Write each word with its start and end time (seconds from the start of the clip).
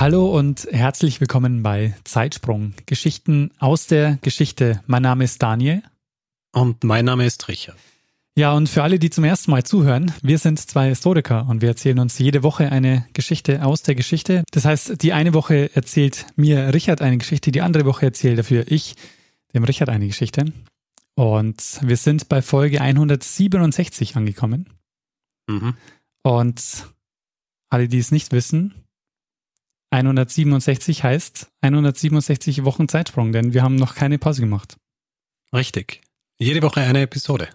Hallo 0.00 0.28
und 0.28 0.68
herzlich 0.70 1.20
willkommen 1.20 1.64
bei 1.64 1.92
Zeitsprung. 2.04 2.72
Geschichten 2.86 3.50
aus 3.58 3.88
der 3.88 4.18
Geschichte. 4.22 4.80
Mein 4.86 5.02
Name 5.02 5.24
ist 5.24 5.42
Daniel. 5.42 5.82
Und 6.52 6.84
mein 6.84 7.04
Name 7.04 7.26
ist 7.26 7.48
Richard. 7.48 7.76
Ja, 8.36 8.52
und 8.52 8.68
für 8.68 8.84
alle, 8.84 9.00
die 9.00 9.10
zum 9.10 9.24
ersten 9.24 9.50
Mal 9.50 9.64
zuhören, 9.64 10.12
wir 10.22 10.38
sind 10.38 10.60
zwei 10.60 10.90
Historiker 10.90 11.48
und 11.48 11.62
wir 11.62 11.70
erzählen 11.70 11.98
uns 11.98 12.16
jede 12.16 12.44
Woche 12.44 12.70
eine 12.70 13.08
Geschichte 13.12 13.64
aus 13.64 13.82
der 13.82 13.96
Geschichte. 13.96 14.44
Das 14.52 14.64
heißt, 14.64 15.02
die 15.02 15.12
eine 15.12 15.34
Woche 15.34 15.74
erzählt 15.74 16.26
mir 16.36 16.72
Richard 16.72 17.02
eine 17.02 17.18
Geschichte, 17.18 17.50
die 17.50 17.62
andere 17.62 17.84
Woche 17.84 18.06
erzählt 18.06 18.38
dafür 18.38 18.70
ich 18.70 18.94
dem 19.52 19.64
Richard 19.64 19.88
eine 19.88 20.06
Geschichte. 20.06 20.52
Und 21.16 21.80
wir 21.82 21.96
sind 21.96 22.28
bei 22.28 22.40
Folge 22.40 22.80
167 22.80 24.14
angekommen. 24.14 24.68
Mhm. 25.48 25.74
Und 26.22 26.86
alle, 27.68 27.88
die 27.88 27.98
es 27.98 28.12
nicht 28.12 28.30
wissen, 28.30 28.74
167 29.90 31.02
heißt 31.02 31.50
167 31.62 32.64
Wochen 32.64 32.88
Zeitsprung, 32.88 33.32
denn 33.32 33.54
wir 33.54 33.62
haben 33.62 33.76
noch 33.76 33.94
keine 33.94 34.18
Pause 34.18 34.42
gemacht. 34.42 34.76
Richtig. 35.52 36.02
Jede 36.38 36.62
Woche 36.62 36.80
eine 36.80 37.02
Episode. 37.02 37.48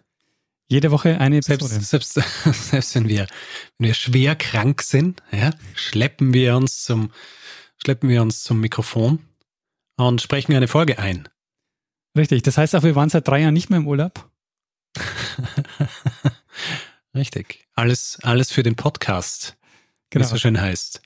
Jede 0.68 0.92
Woche 0.92 1.20
eine 1.20 1.38
Episode. 1.38 1.80
Selbst, 1.82 2.14
selbst, 2.14 2.44
selbst 2.72 2.96
wenn, 2.96 3.08
wir, 3.08 3.28
wenn 3.78 3.88
wir 3.88 3.94
schwer 3.94 4.36
krank 4.36 4.82
sind, 4.82 5.22
ja, 5.32 5.52
schleppen 5.76 6.34
wir 6.34 6.56
uns 6.56 6.84
zum, 6.84 7.12
schleppen 7.78 8.10
wir 8.10 8.22
uns 8.22 8.44
zum 8.44 8.60
Mikrofon 8.60 9.20
und 9.98 10.22
sprechen 10.22 10.56
eine 10.56 10.68
Folge 10.68 10.98
ein. 10.98 11.30
Richtig. 12.18 12.44
Das 12.44 12.58
heißt 12.58 12.76
auch, 12.76 12.84
wir 12.84 12.96
waren 12.96 13.10
seit 13.10 13.28
drei 13.28 13.42
Jahren 13.42 13.54
nicht 13.54 13.70
mehr 13.70 13.80
im 13.80 13.88
Urlaub. 13.88 14.30
Richtig. 17.16 17.68
Alles, 17.74 18.20
alles 18.24 18.52
für 18.52 18.64
den 18.64 18.76
Podcast. 18.76 19.58
Genau. 20.10 20.22
Wie 20.22 20.26
es 20.26 20.30
so 20.32 20.38
schön 20.38 20.60
heißt. 20.60 21.02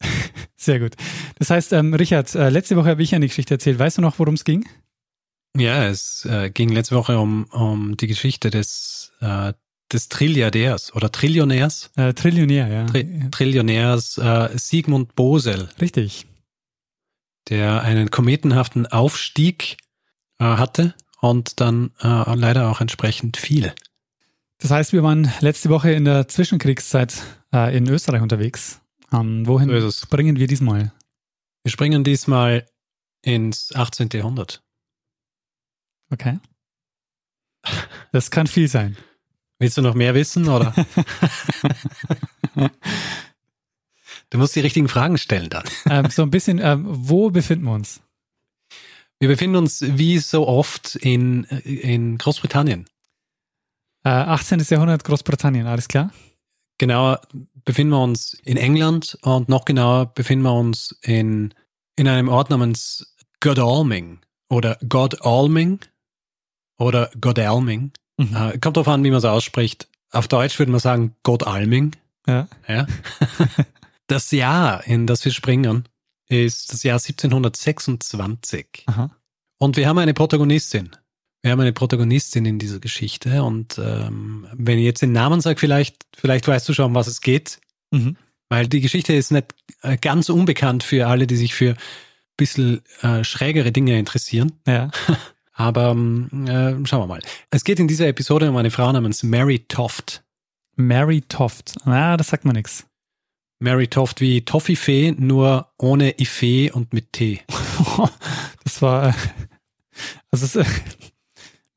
Sehr 0.56 0.80
gut. 0.80 0.94
Das 1.38 1.50
heißt, 1.50 1.72
ähm, 1.72 1.94
Richard, 1.94 2.34
äh, 2.34 2.48
letzte 2.48 2.76
Woche 2.76 2.90
habe 2.90 3.02
ich 3.02 3.14
eine 3.14 3.26
Geschichte 3.26 3.54
erzählt. 3.54 3.78
Weißt 3.78 3.98
du 3.98 4.02
noch, 4.02 4.18
worum 4.18 4.34
es 4.34 4.44
ging? 4.44 4.66
Ja, 5.56 5.86
es 5.86 6.26
äh, 6.26 6.50
ging 6.50 6.70
letzte 6.70 6.96
Woche 6.96 7.18
um, 7.18 7.44
um 7.44 7.96
die 7.96 8.06
Geschichte 8.06 8.50
des, 8.50 9.12
äh, 9.20 9.52
des 9.92 10.08
Trilliardärs 10.08 10.94
oder 10.94 11.10
Trillionärs. 11.10 11.90
Äh, 11.96 12.12
Trillionär, 12.14 12.68
ja. 12.68 12.86
Tri 12.86 13.30
Trillionärs 13.30 14.18
äh, 14.18 14.50
Sigmund 14.56 15.14
Bosel. 15.14 15.68
Richtig. 15.80 16.26
Der 17.48 17.82
einen 17.82 18.10
kometenhaften 18.10 18.86
Aufstieg 18.86 19.76
äh, 20.38 20.44
hatte 20.44 20.94
und 21.20 21.60
dann 21.60 21.92
äh, 22.02 22.34
leider 22.34 22.70
auch 22.70 22.80
entsprechend 22.80 23.36
viel. 23.36 23.72
Das 24.58 24.70
heißt, 24.70 24.92
wir 24.92 25.02
waren 25.02 25.32
letzte 25.40 25.68
Woche 25.70 25.92
in 25.92 26.04
der 26.04 26.28
Zwischenkriegszeit 26.28 27.22
äh, 27.52 27.76
in 27.76 27.88
Österreich 27.88 28.22
unterwegs 28.22 28.80
um, 29.12 29.46
wohin 29.46 29.68
so 29.80 29.90
springen 29.90 30.36
wir 30.36 30.46
diesmal? 30.46 30.92
Wir 31.62 31.70
springen 31.70 32.04
diesmal 32.04 32.66
ins 33.22 33.74
18. 33.74 34.08
Jahrhundert. 34.12 34.62
Okay. 36.10 36.38
Das 38.12 38.30
kann 38.30 38.46
viel 38.46 38.68
sein. 38.68 38.96
Willst 39.58 39.76
du 39.76 39.82
noch 39.82 39.94
mehr 39.94 40.14
wissen, 40.14 40.48
oder? 40.48 40.74
du 44.30 44.38
musst 44.38 44.54
die 44.54 44.60
richtigen 44.60 44.88
Fragen 44.88 45.18
stellen 45.18 45.48
dann. 45.48 45.64
Ähm, 45.88 46.10
so 46.10 46.22
ein 46.22 46.30
bisschen, 46.30 46.58
ähm, 46.58 46.84
wo 46.86 47.30
befinden 47.30 47.64
wir 47.64 47.72
uns? 47.72 48.00
Wir 49.18 49.28
befinden 49.28 49.56
uns 49.56 49.80
wie 49.82 50.18
so 50.18 50.46
oft 50.46 50.94
in, 50.96 51.44
in 51.44 52.18
Großbritannien. 52.18 52.86
Äh, 54.04 54.10
18. 54.10 54.60
Jahrhundert 54.68 55.04
Großbritannien, 55.04 55.66
alles 55.66 55.88
klar? 55.88 56.12
Genauer 56.78 57.20
befinden 57.64 57.92
wir 57.92 58.02
uns 58.02 58.34
in 58.44 58.56
England 58.56 59.18
und 59.22 59.48
noch 59.48 59.64
genauer 59.64 60.06
befinden 60.06 60.44
wir 60.44 60.54
uns 60.54 60.96
in, 61.02 61.54
in 61.96 62.08
einem 62.08 62.28
Ort 62.28 62.50
namens 62.50 63.14
Godalming 63.40 64.20
oder 64.48 64.78
Godalming 64.88 65.80
oder 66.78 67.10
Godalming. 67.20 67.92
Mhm. 68.18 68.36
Äh, 68.36 68.58
kommt 68.58 68.76
darauf 68.76 68.88
an, 68.88 69.04
wie 69.04 69.10
man 69.10 69.18
es 69.18 69.24
ausspricht. 69.24 69.88
Auf 70.10 70.28
Deutsch 70.28 70.58
würde 70.58 70.72
man 70.72 70.80
sagen 70.80 71.14
Godalming. 71.22 71.92
Ja. 72.26 72.48
ja. 72.68 72.86
das 74.06 74.30
Jahr, 74.30 74.86
in 74.86 75.06
das 75.06 75.24
wir 75.24 75.32
springen, 75.32 75.88
ist 76.28 76.72
das 76.72 76.82
Jahr 76.82 76.98
1726. 76.98 78.84
Aha. 78.86 79.10
Und 79.58 79.76
wir 79.76 79.88
haben 79.88 79.98
eine 79.98 80.14
Protagonistin. 80.14 80.90
Wir 81.46 81.52
haben 81.52 81.60
eine 81.60 81.72
Protagonistin 81.72 82.44
in 82.44 82.58
dieser 82.58 82.80
Geschichte 82.80 83.44
und 83.44 83.78
ähm, 83.78 84.48
wenn 84.52 84.80
ich 84.80 84.84
jetzt 84.84 85.00
den 85.00 85.12
Namen 85.12 85.40
sage, 85.40 85.60
vielleicht, 85.60 86.04
vielleicht 86.12 86.48
weißt 86.48 86.68
du 86.68 86.72
schon, 86.72 86.86
um 86.86 86.94
was 86.96 87.06
es 87.06 87.20
geht. 87.20 87.60
Mhm. 87.92 88.16
Weil 88.48 88.66
die 88.66 88.80
Geschichte 88.80 89.12
ist 89.12 89.30
nicht 89.30 89.54
äh, 89.82 89.96
ganz 89.96 90.28
unbekannt 90.28 90.82
für 90.82 91.06
alle, 91.06 91.28
die 91.28 91.36
sich 91.36 91.54
für 91.54 91.74
ein 91.74 91.76
bisschen 92.36 92.82
äh, 93.00 93.22
schrägere 93.22 93.70
Dinge 93.70 93.96
interessieren. 93.96 94.54
Ja. 94.66 94.90
Aber 95.52 95.90
ähm, 95.92 96.48
äh, 96.48 96.84
schauen 96.84 97.02
wir 97.02 97.06
mal. 97.06 97.22
Es 97.50 97.62
geht 97.62 97.78
in 97.78 97.86
dieser 97.86 98.08
Episode 98.08 98.50
um 98.50 98.56
eine 98.56 98.72
Frau 98.72 98.90
namens 98.90 99.22
Mary 99.22 99.60
Toft. 99.68 100.24
Mary 100.74 101.20
Toft. 101.28 101.76
Na, 101.84 102.16
das 102.16 102.26
sagt 102.26 102.44
man 102.44 102.56
nichts. 102.56 102.88
Mary 103.60 103.86
Toft 103.86 104.20
wie 104.20 104.44
Toffifee, 104.44 105.14
nur 105.16 105.68
ohne 105.78 106.18
Ife 106.18 106.72
und 106.74 106.92
mit 106.92 107.12
T. 107.12 107.40
das 108.64 108.82
war, 108.82 109.10
äh, 109.10 109.12
also 110.32 110.60
es, 110.60 110.66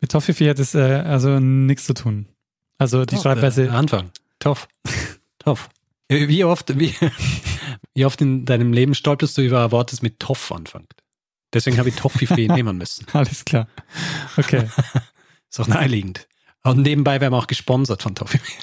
mit 0.01 0.11
Toffifee 0.11 0.49
hat 0.49 0.59
es 0.59 0.75
äh, 0.75 0.79
also 0.79 1.39
nichts 1.39 1.85
zu 1.85 1.93
tun. 1.93 2.27
Also 2.77 3.05
die 3.05 3.15
Toff, 3.15 3.23
Schreibweise. 3.23 3.65
Äh, 3.65 3.69
Anfang. 3.69 4.11
Toff. 4.39 4.67
Toff. 5.39 5.69
Wie 6.07 6.43
oft, 6.43 6.79
wie, 6.79 6.95
wie 7.93 8.05
oft 8.05 8.21
in 8.21 8.45
deinem 8.45 8.73
Leben 8.73 8.95
stolperst 8.95 9.37
du 9.37 9.41
über 9.41 9.65
ein 9.65 9.71
Wort, 9.71 9.91
das 9.91 10.01
mit 10.01 10.19
Toff 10.19 10.51
anfängt? 10.51 10.93
Deswegen 11.53 11.77
habe 11.77 11.89
ich 11.89 11.95
Toffifee 11.95 12.47
nehmen 12.53 12.77
müssen. 12.77 13.05
Alles 13.13 13.45
klar. 13.45 13.67
Okay. 14.37 14.69
Ist 15.49 15.59
auch 15.59 15.67
naheliegend. 15.67 16.27
Und 16.63 16.81
nebenbei 16.81 17.21
werden 17.21 17.33
wir 17.33 17.37
auch 17.37 17.47
gesponsert 17.47 18.03
von 18.03 18.16
Toffifee. 18.16 18.53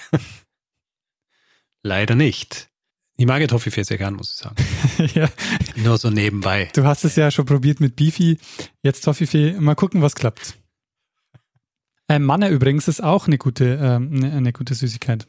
Leider 1.83 2.15
nicht. 2.15 2.69
Ich 3.17 3.25
mag 3.25 3.41
ja 3.41 3.47
Toffifee 3.47 3.83
sehr 3.83 3.97
gern, 3.97 4.13
muss 4.13 4.31
ich 4.31 4.37
sagen. 4.37 4.55
ja. 5.15 5.29
Nur 5.75 5.97
so 5.97 6.09
nebenbei. 6.09 6.69
Du 6.73 6.83
hast 6.85 7.03
es 7.03 7.15
ja 7.15 7.31
schon 7.31 7.45
probiert 7.45 7.79
mit 7.79 7.95
Beefy. 7.95 8.37
Jetzt 8.83 9.01
Toffifee. 9.01 9.53
Mal 9.59 9.75
gucken, 9.75 10.01
was 10.01 10.15
klappt. 10.15 10.57
Ähm, 12.09 12.23
Manna 12.23 12.49
übrigens 12.49 12.87
ist 12.87 13.03
auch 13.03 13.27
eine 13.27 13.37
gute, 13.37 13.79
ähm, 13.81 14.11
eine, 14.13 14.31
eine 14.31 14.53
gute 14.53 14.73
Süßigkeit. 14.73 15.27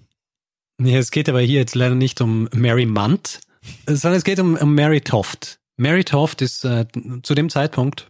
Ja, 0.80 0.98
es 0.98 1.10
geht 1.10 1.28
aber 1.28 1.40
hier 1.40 1.58
jetzt 1.58 1.74
leider 1.74 1.96
nicht 1.96 2.20
um 2.20 2.48
Mary 2.54 2.86
Munt, 2.86 3.40
sondern 3.86 4.18
es 4.18 4.24
geht 4.24 4.38
um, 4.38 4.56
um 4.56 4.74
Mary 4.74 5.00
Toft. 5.00 5.58
Mary 5.76 6.04
Toft 6.04 6.40
ist 6.42 6.64
äh, 6.64 6.86
zu 7.22 7.34
dem 7.34 7.50
Zeitpunkt 7.50 8.08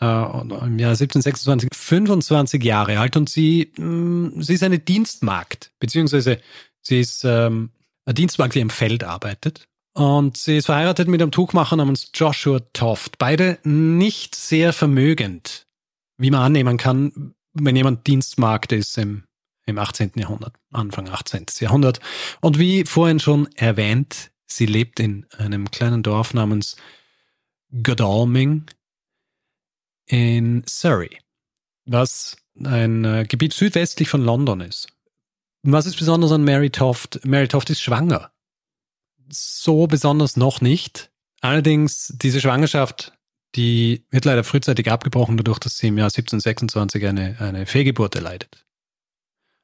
äh, 0.00 0.04
im 0.04 0.78
Jahr 0.78 0.92
1726 0.92 1.70
25 1.72 2.62
Jahre 2.62 2.98
alt 3.00 3.16
und 3.16 3.28
sie, 3.28 3.72
mh, 3.76 3.84
mm, 3.84 4.42
sie 4.42 4.54
ist 4.54 4.62
eine 4.62 4.78
Dienstmagd, 4.78 5.72
beziehungsweise 5.80 6.40
sie 6.82 7.00
ist 7.00 7.24
ähm, 7.24 7.70
eine 8.04 8.14
Dienstmagd, 8.14 8.54
die 8.54 8.60
im 8.60 8.70
Feld 8.70 9.04
arbeitet. 9.04 9.66
Und 9.94 10.36
sie 10.36 10.58
ist 10.58 10.66
verheiratet 10.66 11.08
mit 11.08 11.20
einem 11.20 11.32
Tuchmacher 11.32 11.74
namens 11.74 12.12
Joshua 12.14 12.60
Toft. 12.72 13.18
Beide 13.18 13.58
nicht 13.64 14.36
sehr 14.36 14.72
vermögend, 14.72 15.66
wie 16.18 16.30
man 16.30 16.42
annehmen 16.42 16.76
kann, 16.76 17.34
wenn 17.60 17.76
jemand 17.76 18.06
Dienstmagd 18.06 18.72
ist 18.72 18.98
im, 18.98 19.24
im 19.66 19.78
18. 19.78 20.12
Jahrhundert, 20.16 20.54
Anfang 20.72 21.08
18. 21.08 21.46
Jahrhundert. 21.60 22.00
Und 22.40 22.58
wie 22.58 22.84
vorhin 22.84 23.20
schon 23.20 23.48
erwähnt, 23.54 24.30
sie 24.46 24.66
lebt 24.66 25.00
in 25.00 25.26
einem 25.36 25.70
kleinen 25.70 26.02
Dorf 26.02 26.34
namens 26.34 26.76
Godalming 27.82 28.66
in 30.06 30.62
Surrey, 30.66 31.18
was 31.84 32.36
ein 32.64 33.04
äh, 33.04 33.26
Gebiet 33.28 33.52
südwestlich 33.52 34.08
von 34.08 34.22
London 34.22 34.60
ist. 34.60 34.88
Was 35.62 35.86
ist 35.86 35.96
besonders 35.96 36.32
an 36.32 36.44
Mary 36.44 36.70
Toft? 36.70 37.20
Mary 37.24 37.48
Toft 37.48 37.68
ist 37.70 37.82
schwanger. 37.82 38.30
So 39.28 39.86
besonders 39.86 40.36
noch 40.36 40.60
nicht. 40.60 41.10
Allerdings, 41.40 42.12
diese 42.16 42.40
Schwangerschaft 42.40 43.12
die 43.54 44.04
wird 44.10 44.24
leider 44.24 44.44
frühzeitig 44.44 44.90
abgebrochen, 44.90 45.36
dadurch, 45.36 45.58
dass 45.58 45.78
sie 45.78 45.88
im 45.88 45.98
Jahr 45.98 46.06
1726 46.06 47.06
eine, 47.06 47.36
eine 47.40 47.66
Fehlgeburt 47.66 48.14
erleidet. 48.14 48.64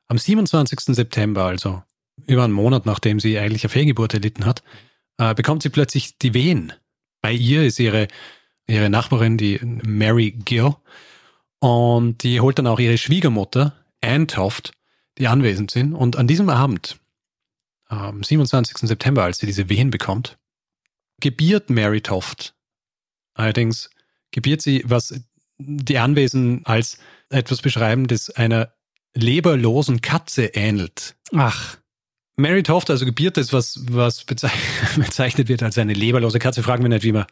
Am 0.08 0.18
27. 0.18 0.94
September, 0.94 1.44
also 1.44 1.82
über 2.26 2.44
einen 2.44 2.52
Monat 2.52 2.86
nachdem 2.86 3.20
sie 3.20 3.38
eigentlich 3.38 3.64
eine 3.64 3.70
Fehlgeburt 3.70 4.14
erlitten 4.14 4.44
hat, 4.44 4.62
äh, 5.18 5.34
bekommt 5.34 5.62
sie 5.62 5.70
plötzlich 5.70 6.18
die 6.18 6.34
Wehen. 6.34 6.72
Bei 7.20 7.32
ihr 7.32 7.64
ist 7.64 7.78
ihre, 7.78 8.08
ihre 8.66 8.90
Nachbarin, 8.90 9.38
die 9.38 9.58
Mary 9.62 10.30
Gill, 10.32 10.74
und 11.60 12.22
die 12.22 12.40
holt 12.40 12.58
dann 12.58 12.66
auch 12.66 12.78
ihre 12.78 12.98
Schwiegermutter, 12.98 13.74
Anne 14.02 14.26
Toft, 14.26 14.72
die 15.16 15.28
anwesend 15.28 15.70
sind. 15.70 15.94
Und 15.94 16.16
an 16.16 16.26
diesem 16.26 16.50
Abend, 16.50 16.98
am 17.86 18.22
27. 18.22 18.88
September, 18.88 19.22
als 19.22 19.38
sie 19.38 19.46
diese 19.46 19.68
Wehen 19.70 19.90
bekommt, 19.90 20.36
gebiert 21.20 21.70
Mary 21.70 22.02
Toft. 22.02 22.53
Allerdings 23.34 23.90
gebiert 24.30 24.62
sie, 24.62 24.82
was 24.86 25.14
die 25.58 25.98
Anwesenden 25.98 26.64
als 26.66 26.98
etwas 27.28 27.62
beschreiben, 27.62 28.06
das 28.06 28.30
einer 28.30 28.72
leberlosen 29.14 30.00
Katze 30.00 30.46
ähnelt. 30.46 31.14
Ach. 31.34 31.76
Mary 32.36 32.64
Toft 32.64 32.90
also 32.90 33.04
gebiert 33.04 33.36
ist, 33.36 33.52
was, 33.52 33.80
was 33.88 34.24
bezeichnet 34.96 35.48
wird 35.48 35.62
als 35.62 35.78
eine 35.78 35.92
leberlose 35.92 36.38
Katze. 36.38 36.62
Fragen 36.62 36.82
wir 36.82 36.88
nicht, 36.88 37.04
wie 37.04 37.12
man, 37.12 37.26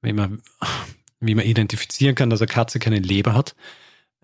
wie 0.00 0.12
man, 0.12 0.42
wie 1.20 1.34
man 1.34 1.44
identifizieren 1.44 2.14
kann, 2.14 2.30
dass 2.30 2.40
eine 2.40 2.48
Katze 2.48 2.78
keine 2.78 2.98
Leber 2.98 3.34
hat. 3.34 3.54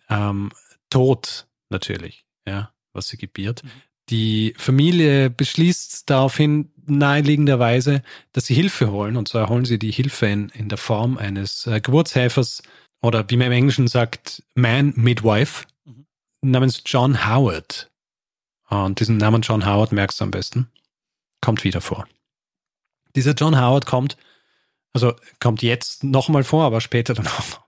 Ähm, 0.09 0.51
tot, 0.89 1.47
natürlich, 1.69 2.25
ja, 2.47 2.73
was 2.93 3.09
sie 3.09 3.19
gebiert. 3.19 3.63
Mhm. 3.65 3.71
Die 4.09 4.55
Familie 4.57 5.29
beschließt 5.29 6.09
daraufhin 6.09 6.73
naheliegenderweise, 6.89 8.03
dass 8.33 8.47
sie 8.47 8.55
Hilfe 8.55 8.91
holen. 8.91 9.17
Und 9.17 9.29
zwar 9.29 9.49
holen 9.49 9.65
sie 9.65 9.79
die 9.79 9.91
Hilfe 9.91 10.27
in, 10.27 10.49
in 10.51 10.69
der 10.69 10.79
Form 10.79 11.19
eines 11.19 11.67
äh, 11.67 11.81
Geburtshelfers 11.81 12.63
oder 13.01 13.29
wie 13.31 13.37
man 13.37 13.49
im 13.49 13.53
Englischen 13.53 13.89
sagt, 13.89 14.43
Man 14.55 14.93
Midwife 14.97 15.67
mhm. 15.85 16.07
namens 16.43 16.83
John 16.85 17.29
Howard. 17.29 17.91
Und 18.69 19.01
diesen 19.01 19.17
Namen 19.17 19.43
John 19.43 19.67
Howard 19.67 19.93
merkst 19.93 20.21
du 20.21 20.25
am 20.25 20.31
besten. 20.31 20.71
Kommt 21.41 21.65
wieder 21.65 21.81
vor. 21.81 22.07
Dieser 23.17 23.33
John 23.33 23.59
Howard 23.59 23.87
kommt, 23.87 24.17
also 24.93 25.15
kommt 25.41 25.63
jetzt 25.63 26.05
nochmal 26.05 26.45
vor, 26.45 26.65
aber 26.65 26.81
später 26.81 27.15
dann 27.15 27.27
auch 27.27 27.39
nochmal. 27.39 27.65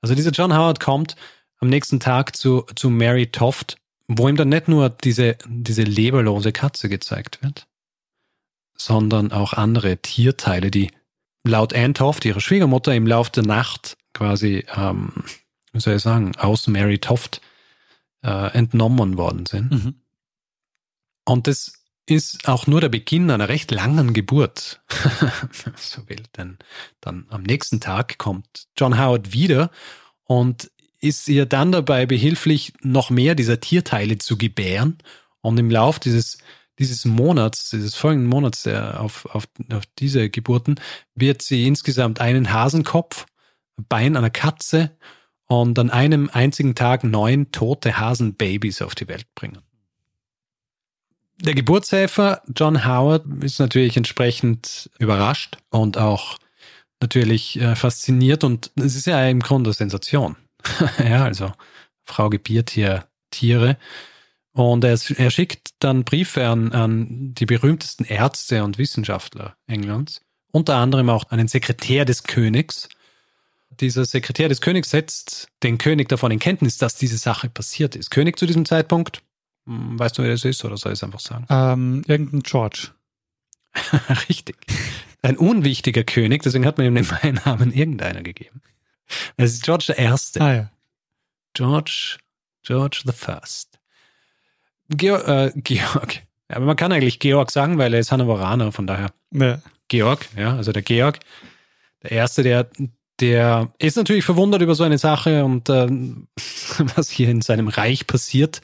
Also 0.00 0.14
dieser 0.14 0.30
John 0.30 0.54
Howard 0.54 0.80
kommt 0.80 1.16
am 1.58 1.68
nächsten 1.68 2.00
Tag 2.00 2.36
zu, 2.36 2.66
zu 2.74 2.90
Mary 2.90 3.28
Toft, 3.28 3.76
wo 4.08 4.28
ihm 4.28 4.36
dann 4.36 4.48
nicht 4.48 4.68
nur 4.68 4.90
diese, 4.90 5.36
diese 5.46 5.82
leberlose 5.82 6.52
Katze 6.52 6.88
gezeigt 6.88 7.42
wird, 7.42 7.66
sondern 8.76 9.32
auch 9.32 9.52
andere 9.52 9.98
Tierteile, 9.98 10.70
die 10.70 10.90
laut 11.44 11.74
Anne 11.74 11.94
Toft, 11.94 12.24
ihrer 12.24 12.40
Schwiegermutter, 12.40 12.94
im 12.94 13.06
Lauf 13.06 13.30
der 13.30 13.44
Nacht 13.44 13.96
quasi, 14.14 14.64
ähm, 14.74 15.12
wie 15.72 15.80
soll 15.80 15.96
ich 15.96 16.02
sagen, 16.02 16.36
aus 16.36 16.66
Mary 16.66 16.98
Toft 16.98 17.40
äh, 18.22 18.52
entnommen 18.52 19.16
worden 19.16 19.46
sind. 19.46 19.70
Mhm. 19.70 19.94
Und 21.24 21.46
das 21.46 21.82
ist 22.06 22.48
auch 22.48 22.66
nur 22.66 22.80
der 22.80 22.88
Beginn 22.88 23.30
einer 23.30 23.48
recht 23.48 23.70
langen 23.70 24.12
Geburt, 24.12 24.80
so 25.76 26.08
will. 26.08 26.22
Denn 26.36 26.58
dann 27.00 27.26
am 27.30 27.42
nächsten 27.42 27.80
Tag 27.80 28.18
kommt 28.18 28.66
John 28.76 28.98
Howard 28.98 29.32
wieder 29.32 29.70
und 30.24 30.70
ist 31.00 31.28
ihr 31.28 31.46
dann 31.46 31.72
dabei 31.72 32.06
behilflich, 32.06 32.72
noch 32.80 33.10
mehr 33.10 33.34
dieser 33.34 33.60
Tierteile 33.60 34.18
zu 34.18 34.36
gebären. 34.36 34.98
Und 35.40 35.58
im 35.58 35.70
Lauf 35.70 35.98
dieses, 35.98 36.38
dieses 36.78 37.04
Monats, 37.04 37.70
dieses 37.70 37.94
folgenden 37.94 38.28
Monats 38.28 38.66
äh, 38.66 38.76
auf, 38.76 39.26
auf, 39.26 39.44
auf 39.72 39.84
diese 39.98 40.30
Geburten, 40.30 40.76
wird 41.14 41.42
sie 41.42 41.66
insgesamt 41.66 42.20
einen 42.20 42.52
Hasenkopf, 42.52 43.26
Bein 43.88 44.16
einer 44.16 44.30
Katze 44.30 44.96
und 45.46 45.78
an 45.78 45.90
einem 45.90 46.30
einzigen 46.32 46.74
Tag 46.74 47.04
neun 47.04 47.50
tote 47.52 47.98
Hasenbabys 47.98 48.82
auf 48.82 48.94
die 48.94 49.08
Welt 49.08 49.26
bringen. 49.34 49.58
Der 51.40 51.54
Geburtshelfer 51.54 52.42
John 52.54 52.84
Howard 52.86 53.24
ist 53.42 53.58
natürlich 53.58 53.96
entsprechend 53.96 54.90
überrascht 54.98 55.56
und 55.70 55.98
auch 55.98 56.38
natürlich 57.00 57.60
äh, 57.60 57.74
fasziniert 57.74 58.44
und 58.44 58.70
es 58.76 58.94
ist 58.94 59.06
ja 59.06 59.26
im 59.26 59.40
Grunde 59.40 59.72
Sensation. 59.72 60.36
ja, 60.98 61.24
also 61.24 61.52
Frau 62.04 62.30
gebiert 62.30 62.70
hier 62.70 63.06
Tiere 63.30 63.76
und 64.52 64.84
er, 64.84 64.98
er 65.16 65.30
schickt 65.30 65.70
dann 65.78 66.04
Briefe 66.04 66.46
an, 66.46 66.72
an 66.72 67.34
die 67.34 67.46
berühmtesten 67.46 68.04
Ärzte 68.04 68.64
und 68.64 68.78
Wissenschaftler 68.78 69.56
Englands, 69.66 70.20
unter 70.50 70.76
anderem 70.76 71.08
auch 71.08 71.24
einen 71.30 71.48
Sekretär 71.48 72.04
des 72.04 72.24
Königs. 72.24 72.88
Dieser 73.80 74.04
Sekretär 74.04 74.48
des 74.48 74.60
Königs 74.60 74.90
setzt 74.90 75.48
den 75.62 75.78
König 75.78 76.08
davon 76.08 76.30
in 76.30 76.38
Kenntnis, 76.38 76.76
dass 76.76 76.96
diese 76.96 77.16
Sache 77.16 77.48
passiert 77.48 77.96
ist. 77.96 78.10
König 78.10 78.38
zu 78.38 78.46
diesem 78.46 78.66
Zeitpunkt 78.66 79.22
hm, 79.66 79.98
weißt 79.98 80.18
du, 80.18 80.22
wer 80.22 80.30
das 80.30 80.44
ist 80.44 80.64
oder 80.64 80.76
soll 80.76 80.92
ich 80.92 80.98
es 80.98 81.04
einfach 81.04 81.20
sagen? 81.20 81.46
Ähm, 81.48 82.02
irgendein 82.06 82.40
George. 82.40 82.88
Richtig. 84.28 84.56
Ein 85.22 85.36
unwichtiger 85.36 86.04
König, 86.04 86.42
deswegen 86.42 86.66
hat 86.66 86.78
man 86.78 86.86
ihm 86.86 86.94
den 86.94 87.06
Beinamen 87.06 87.72
irgendeiner 87.72 88.22
gegeben. 88.22 88.60
Es 89.36 89.52
ist 89.52 89.64
George 89.64 89.84
der 89.88 89.98
Erste. 89.98 90.40
Ah, 90.40 90.54
ja. 90.54 90.72
George, 91.54 92.18
George 92.62 93.02
the 93.04 93.12
First. 93.12 93.71
Georg, 94.96 95.28
äh, 95.28 95.52
Georg. 95.56 96.22
Ja, 96.50 96.56
aber 96.56 96.66
man 96.66 96.76
kann 96.76 96.92
eigentlich 96.92 97.18
Georg 97.18 97.50
sagen, 97.50 97.78
weil 97.78 97.94
er 97.94 98.00
ist 98.00 98.12
Hannoveraner, 98.12 98.72
von 98.72 98.86
daher. 98.86 99.12
Ja. 99.32 99.60
Georg, 99.88 100.28
ja, 100.36 100.56
also 100.56 100.72
der 100.72 100.82
Georg. 100.82 101.20
Der 102.02 102.12
Erste, 102.12 102.42
der, 102.42 102.68
der 103.20 103.72
ist 103.78 103.96
natürlich 103.96 104.24
verwundert 104.24 104.62
über 104.62 104.74
so 104.74 104.84
eine 104.84 104.98
Sache 104.98 105.44
und 105.44 105.68
äh, 105.68 105.86
was 106.96 107.10
hier 107.10 107.28
in 107.28 107.42
seinem 107.42 107.68
Reich 107.68 108.06
passiert 108.06 108.62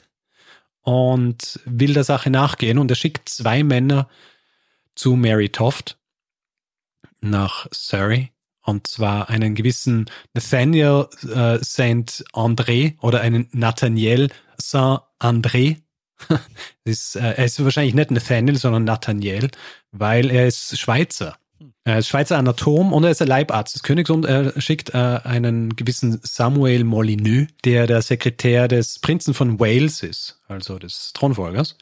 und 0.81 1.59
will 1.65 1.93
der 1.93 2.03
Sache 2.03 2.29
nachgehen 2.29 2.77
und 2.77 2.89
er 2.91 2.95
schickt 2.95 3.29
zwei 3.29 3.63
Männer 3.63 4.09
zu 4.95 5.15
Mary 5.15 5.49
Toft 5.49 5.97
nach 7.21 7.67
Surrey 7.71 8.31
und 8.63 8.87
zwar 8.87 9.29
einen 9.29 9.55
gewissen 9.55 10.09
Nathaniel 10.33 11.07
äh, 11.23 11.57
Saint 11.61 12.23
André 12.33 12.97
oder 13.01 13.21
einen 13.21 13.47
Nathaniel 13.51 14.29
Saint 14.57 15.01
André. 15.19 15.77
ist, 16.83 17.15
äh, 17.15 17.33
er 17.33 17.45
ist 17.45 17.63
wahrscheinlich 17.63 17.95
nicht 17.95 18.11
Nathaniel, 18.11 18.57
sondern 18.57 18.83
Nathaniel, 18.83 19.49
weil 19.91 20.29
er 20.31 20.47
ist 20.47 20.77
Schweizer. 20.77 21.37
Er 21.83 21.99
ist 21.99 22.07
Schweizer 22.07 22.37
Anatom 22.37 22.93
und 22.93 23.03
er 23.03 23.11
ist 23.11 23.19
der 23.19 23.27
Leibarzt 23.27 23.75
des 23.75 23.83
Königs 23.83 24.09
und 24.09 24.25
er 24.25 24.59
schickt 24.61 24.93
äh, 24.93 25.19
einen 25.23 25.75
gewissen 25.75 26.19
Samuel 26.23 26.83
Molyneux, 26.83 27.47
der 27.65 27.87
der 27.87 28.01
Sekretär 28.01 28.67
des 28.67 28.99
Prinzen 28.99 29.33
von 29.33 29.59
Wales 29.59 30.03
ist, 30.03 30.39
also 30.47 30.77
des 30.77 31.11
Thronfolgers. 31.13 31.77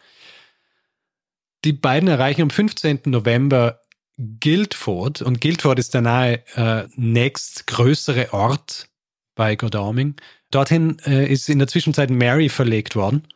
Die 1.66 1.74
beiden 1.74 2.07
erreichen 2.07 2.44
am 2.44 2.50
15. 2.50 3.01
November 3.06 3.81
Guildford 4.18 5.22
und 5.22 5.42
Guildford 5.42 5.78
ist 5.78 5.94
der 5.94 6.01
nahe 6.01 6.44
äh, 6.56 6.88
nächstgrößere 6.95 8.33
Ort 8.33 8.88
bei 9.35 9.56
Godalming. 9.56 10.16
Dorthin 10.50 10.97
äh, 11.06 11.31
ist 11.31 11.50
in 11.50 11.59
der 11.59 11.68
Zwischenzeit 11.68 12.09
Mary 12.09 12.50
verlegt 12.50 12.95
worden, 12.95 13.28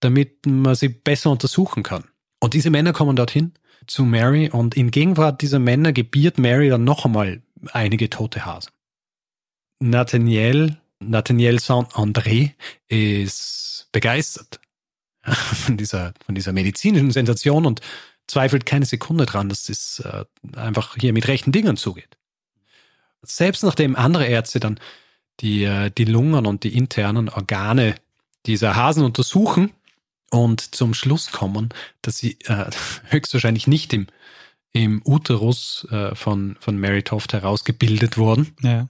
damit 0.00 0.46
man 0.46 0.74
sie 0.74 0.88
besser 0.88 1.30
untersuchen 1.30 1.82
kann. 1.82 2.04
Und 2.40 2.54
diese 2.54 2.70
Männer 2.70 2.92
kommen 2.92 3.16
dorthin 3.16 3.52
zu 3.86 4.04
Mary 4.04 4.50
und 4.50 4.76
in 4.76 4.90
Gegenwart 4.90 5.42
dieser 5.42 5.58
Männer 5.58 5.92
gebiert 5.92 6.38
Mary 6.38 6.68
dann 6.68 6.84
noch 6.84 7.04
einmal 7.04 7.42
einige 7.72 8.10
tote 8.10 8.44
Hasen. 8.44 8.70
Nathaniel, 9.80 10.76
Nathaniel 11.00 11.58
Saint-André 11.58 12.52
ist 12.88 13.88
begeistert 13.92 14.60
von 15.22 15.76
dieser, 15.76 16.14
von 16.24 16.34
dieser 16.34 16.52
medizinischen 16.52 17.10
Sensation 17.10 17.66
und 17.66 17.80
zweifelt 18.26 18.66
keine 18.66 18.84
Sekunde 18.84 19.26
dran, 19.26 19.48
dass 19.48 19.64
das 19.64 20.00
äh, 20.00 20.24
einfach 20.56 20.96
hier 20.96 21.12
mit 21.12 21.28
rechten 21.28 21.52
Dingen 21.52 21.76
zugeht. 21.76 22.18
Selbst 23.22 23.62
nachdem 23.64 23.96
andere 23.96 24.26
Ärzte 24.26 24.60
dann 24.60 24.78
die, 25.40 25.64
äh, 25.64 25.90
die 25.90 26.04
Lungen 26.04 26.46
und 26.46 26.64
die 26.64 26.76
internen 26.76 27.28
Organe 27.28 27.94
dieser 28.46 28.76
Hasen 28.76 29.04
untersuchen, 29.04 29.72
und 30.30 30.74
zum 30.74 30.94
Schluss 30.94 31.32
kommen, 31.32 31.70
dass 32.02 32.18
sie 32.18 32.38
äh, 32.46 32.70
höchstwahrscheinlich 33.10 33.66
nicht 33.66 33.92
im, 33.92 34.06
im 34.72 35.02
Uterus 35.04 35.86
äh, 35.90 36.14
von, 36.14 36.56
von 36.60 36.78
Mary 36.78 37.02
Toft 37.02 37.32
herausgebildet 37.32 38.18
wurden. 38.18 38.54
Ja. 38.62 38.88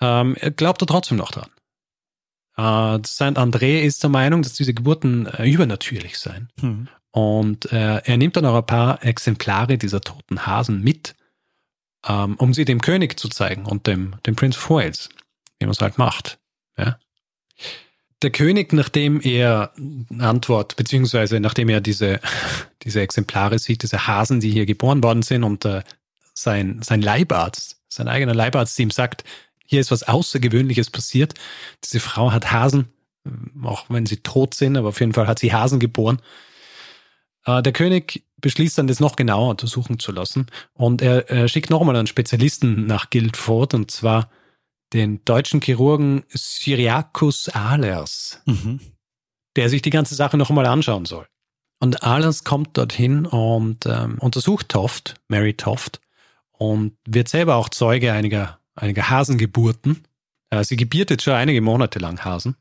Ähm, 0.00 0.36
er 0.36 0.50
glaubt 0.50 0.82
er 0.82 0.86
trotzdem 0.86 1.18
noch 1.18 1.32
dran. 1.32 1.50
Äh, 2.56 3.00
Saint 3.06 3.38
André 3.38 3.80
ist 3.80 4.02
der 4.02 4.10
Meinung, 4.10 4.42
dass 4.42 4.54
diese 4.54 4.74
Geburten 4.74 5.26
äh, 5.26 5.48
übernatürlich 5.48 6.18
seien. 6.18 6.50
Mhm. 6.60 6.88
Und 7.10 7.72
äh, 7.72 8.02
er 8.04 8.16
nimmt 8.16 8.36
dann 8.36 8.44
auch 8.44 8.56
ein 8.56 8.66
paar 8.66 9.04
Exemplare 9.04 9.78
dieser 9.78 10.00
toten 10.00 10.46
Hasen 10.46 10.82
mit, 10.82 11.14
ähm, 12.06 12.36
um 12.36 12.54
sie 12.54 12.64
dem 12.64 12.80
König 12.80 13.18
zu 13.18 13.28
zeigen 13.28 13.64
und 13.64 13.86
dem, 13.86 14.16
dem 14.26 14.36
Prince 14.36 14.58
of 14.58 14.70
Wales, 14.70 15.08
wie 15.58 15.66
man 15.66 15.72
es 15.72 15.80
halt 15.80 15.98
macht. 15.98 16.38
Ja? 16.76 16.98
Der 18.22 18.30
König, 18.30 18.72
nachdem 18.72 19.20
er 19.20 19.72
Antwort, 20.18 20.76
beziehungsweise 20.76 21.40
nachdem 21.40 21.68
er 21.68 21.80
diese, 21.80 22.20
diese 22.82 23.00
Exemplare 23.00 23.58
sieht, 23.58 23.82
diese 23.82 24.06
Hasen, 24.06 24.40
die 24.40 24.50
hier 24.50 24.66
geboren 24.66 25.02
worden 25.02 25.22
sind 25.22 25.44
und 25.44 25.64
äh, 25.64 25.82
sein, 26.34 26.80
sein 26.82 27.02
Leibarzt, 27.02 27.80
sein 27.88 28.08
eigener 28.08 28.34
Leibarzt 28.34 28.78
ihm 28.78 28.90
sagt, 28.90 29.24
hier 29.64 29.80
ist 29.80 29.90
was 29.90 30.02
Außergewöhnliches 30.02 30.90
passiert. 30.90 31.34
Diese 31.84 32.00
Frau 32.00 32.32
hat 32.32 32.52
Hasen, 32.52 32.88
auch 33.62 33.86
wenn 33.88 34.06
sie 34.06 34.18
tot 34.18 34.54
sind, 34.54 34.76
aber 34.76 34.88
auf 34.88 35.00
jeden 35.00 35.12
Fall 35.12 35.26
hat 35.26 35.38
sie 35.38 35.52
Hasen 35.52 35.78
geboren. 35.78 36.20
Äh, 37.44 37.62
der 37.62 37.72
König 37.72 38.24
beschließt 38.38 38.78
dann, 38.78 38.86
das 38.86 39.00
noch 39.00 39.16
genauer 39.16 39.50
untersuchen 39.50 39.98
zu 39.98 40.12
lassen. 40.12 40.46
Und 40.74 41.02
er, 41.02 41.28
er 41.28 41.48
schickt 41.48 41.70
nochmal 41.70 41.96
einen 41.96 42.06
Spezialisten 42.06 42.86
nach 42.86 43.10
Guildford, 43.10 43.74
und 43.74 43.90
zwar 43.90 44.30
den 44.92 45.24
deutschen 45.24 45.60
Chirurgen 45.60 46.24
Syriacus 46.28 47.48
Ahlers, 47.48 48.40
Mhm. 48.46 48.80
der 49.56 49.68
sich 49.68 49.82
die 49.82 49.90
ganze 49.90 50.14
Sache 50.14 50.36
noch 50.36 50.48
einmal 50.50 50.66
anschauen 50.66 51.04
soll. 51.04 51.26
Und 51.80 52.02
Ahlers 52.02 52.44
kommt 52.44 52.76
dorthin 52.76 53.26
und 53.26 53.86
ähm, 53.86 54.18
untersucht 54.18 54.68
Toft, 54.68 55.14
Mary 55.28 55.54
Toft, 55.54 56.00
und 56.52 56.96
wird 57.06 57.28
selber 57.28 57.54
auch 57.54 57.68
Zeuge 57.68 58.12
einiger, 58.12 58.58
einiger 58.74 59.10
Hasengeburten. 59.10 60.04
Äh, 60.50 60.64
sie 60.64 60.76
gebiert 60.76 61.10
jetzt 61.10 61.22
schon 61.22 61.34
einige 61.34 61.60
Monate 61.60 61.98
lang 62.00 62.24
Hasen. 62.24 62.56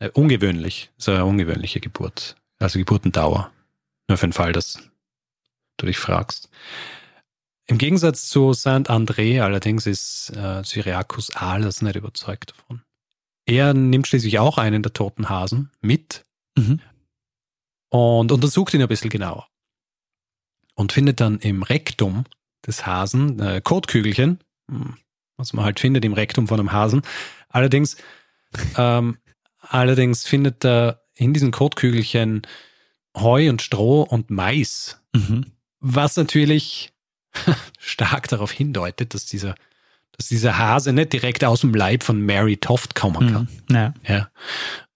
Äh, 0.00 0.10
ungewöhnlich, 0.10 0.90
so 0.98 1.12
eine 1.12 1.24
ungewöhnliche 1.24 1.80
Geburt. 1.80 2.36
Also 2.58 2.78
Geburtendauer. 2.78 3.50
Nur 4.08 4.18
für 4.18 4.26
den 4.26 4.32
Fall, 4.34 4.52
dass 4.52 4.78
du 5.78 5.86
dich 5.86 5.96
fragst. 5.96 6.50
Im 7.66 7.78
Gegensatz 7.78 8.28
zu 8.28 8.52
Saint-André 8.52 9.40
allerdings 9.42 9.86
ist 9.86 10.30
äh, 10.36 10.62
Syriacus 10.64 11.34
Ahlers 11.34 11.80
nicht 11.82 11.96
überzeugt 11.96 12.50
davon. 12.52 12.82
Er 13.46 13.74
nimmt 13.74 14.06
schließlich 14.06 14.38
auch 14.38 14.58
einen 14.58 14.82
der 14.82 14.92
toten 14.92 15.28
Hasen 15.28 15.70
mit 15.80 16.24
Mhm. 16.56 16.80
und 17.90 18.30
untersucht 18.30 18.74
ihn 18.74 18.82
ein 18.82 18.86
bisschen 18.88 19.10
genauer. 19.10 19.48
Und 20.76 20.92
findet 20.92 21.20
dann 21.20 21.38
im 21.40 21.62
Rektum 21.64 22.24
des 22.66 22.86
Hasen 22.86 23.40
äh, 23.40 23.60
Kotkügelchen, 23.62 24.38
hm, 24.70 24.96
was 25.36 25.52
man 25.52 25.64
halt 25.64 25.80
findet 25.80 26.04
im 26.04 26.12
Rektum 26.12 26.46
von 26.46 26.60
einem 26.60 26.70
Hasen. 26.72 27.02
Allerdings, 27.48 27.96
ähm, 28.76 29.18
allerdings 29.58 30.24
findet 30.24 30.64
er 30.64 31.02
in 31.14 31.32
diesen 31.34 31.50
Kotkügelchen 31.50 32.42
Heu 33.16 33.48
und 33.50 33.62
Stroh 33.62 34.02
und 34.02 34.30
Mais, 34.30 35.00
Mhm. 35.12 35.52
was 35.80 36.16
natürlich 36.16 36.92
stark 37.78 38.28
darauf 38.28 38.50
hindeutet, 38.50 39.14
dass 39.14 39.26
dieser, 39.26 39.54
dass 40.16 40.28
dieser 40.28 40.58
Hase 40.58 40.92
nicht 40.92 41.12
direkt 41.12 41.44
aus 41.44 41.60
dem 41.60 41.74
Leib 41.74 42.02
von 42.02 42.20
Mary 42.20 42.56
Toft 42.56 42.94
kommen 42.94 43.32
kann. 43.32 43.48
Mhm. 43.68 43.74
Ja. 43.74 43.94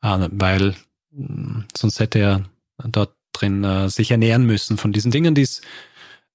Ja, 0.02 0.25
äh, 0.25 0.28
weil 0.33 0.76
mh, 1.11 1.64
sonst 1.76 2.00
hätte 2.00 2.18
er 2.18 2.45
dort 2.85 3.14
drin 3.33 3.64
äh, 3.64 3.88
sich 3.88 4.11
ernähren 4.11 4.45
müssen 4.45 4.76
von 4.76 4.92
diesen 4.92 5.11
Dingen, 5.11 5.35
die 5.35 5.42
es 5.42 5.61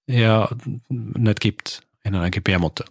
ja 0.08 0.50
nicht 0.90 1.40
gibt 1.40 1.82
in 2.04 2.16
einer 2.16 2.30
Gebärmutter. 2.30 2.86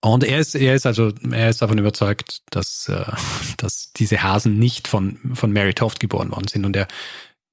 Und 0.00 0.22
er 0.22 0.38
ist, 0.38 0.54
er 0.54 0.74
ist 0.74 0.86
also, 0.86 1.12
er 1.30 1.50
ist 1.50 1.60
davon 1.60 1.78
überzeugt, 1.78 2.42
dass, 2.50 2.88
äh, 2.88 3.04
dass 3.56 3.92
diese 3.92 4.22
Hasen 4.22 4.58
nicht 4.58 4.88
von, 4.88 5.18
von 5.34 5.52
Mary 5.52 5.74
Toft 5.74 6.00
geboren 6.00 6.30
worden 6.30 6.48
sind. 6.48 6.64
Und 6.64 6.76
er 6.76 6.86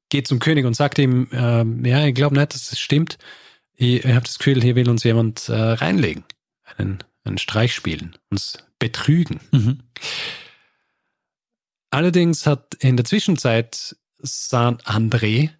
geht 0.09 0.27
zum 0.27 0.39
König 0.39 0.65
und 0.65 0.75
sagt 0.75 0.99
ihm, 0.99 1.27
äh, 1.31 1.89
ja, 1.89 2.05
ich 2.05 2.13
glaube 2.13 2.35
nicht, 2.35 2.53
dass 2.53 2.69
das 2.69 2.79
stimmt. 2.79 3.17
Ich, 3.75 4.05
ich 4.05 4.13
habe 4.13 4.25
das 4.25 4.37
Gefühl, 4.37 4.61
hier 4.61 4.75
will 4.75 4.89
uns 4.89 5.03
jemand 5.03 5.49
äh, 5.49 5.53
reinlegen, 5.53 6.23
einen, 6.77 7.03
einen 7.23 7.37
Streich 7.37 7.73
spielen, 7.73 8.17
uns 8.29 8.57
betrügen. 8.79 9.39
Mhm. 9.51 9.79
Allerdings 11.91 12.45
hat 12.45 12.75
in 12.75 12.97
der 12.97 13.05
Zwischenzeit 13.05 13.95
Saint 14.19 14.85
André, 14.85 15.51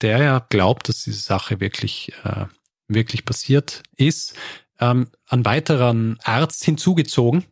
der 0.00 0.18
ja 0.18 0.38
glaubt, 0.48 0.88
dass 0.88 1.04
diese 1.04 1.20
Sache 1.20 1.60
wirklich, 1.60 2.12
äh, 2.24 2.46
wirklich 2.88 3.24
passiert 3.24 3.82
ist, 3.96 4.34
ähm, 4.80 5.08
einen 5.28 5.44
weiteren 5.44 6.18
Arzt 6.22 6.64
hinzugezogen, 6.64 7.44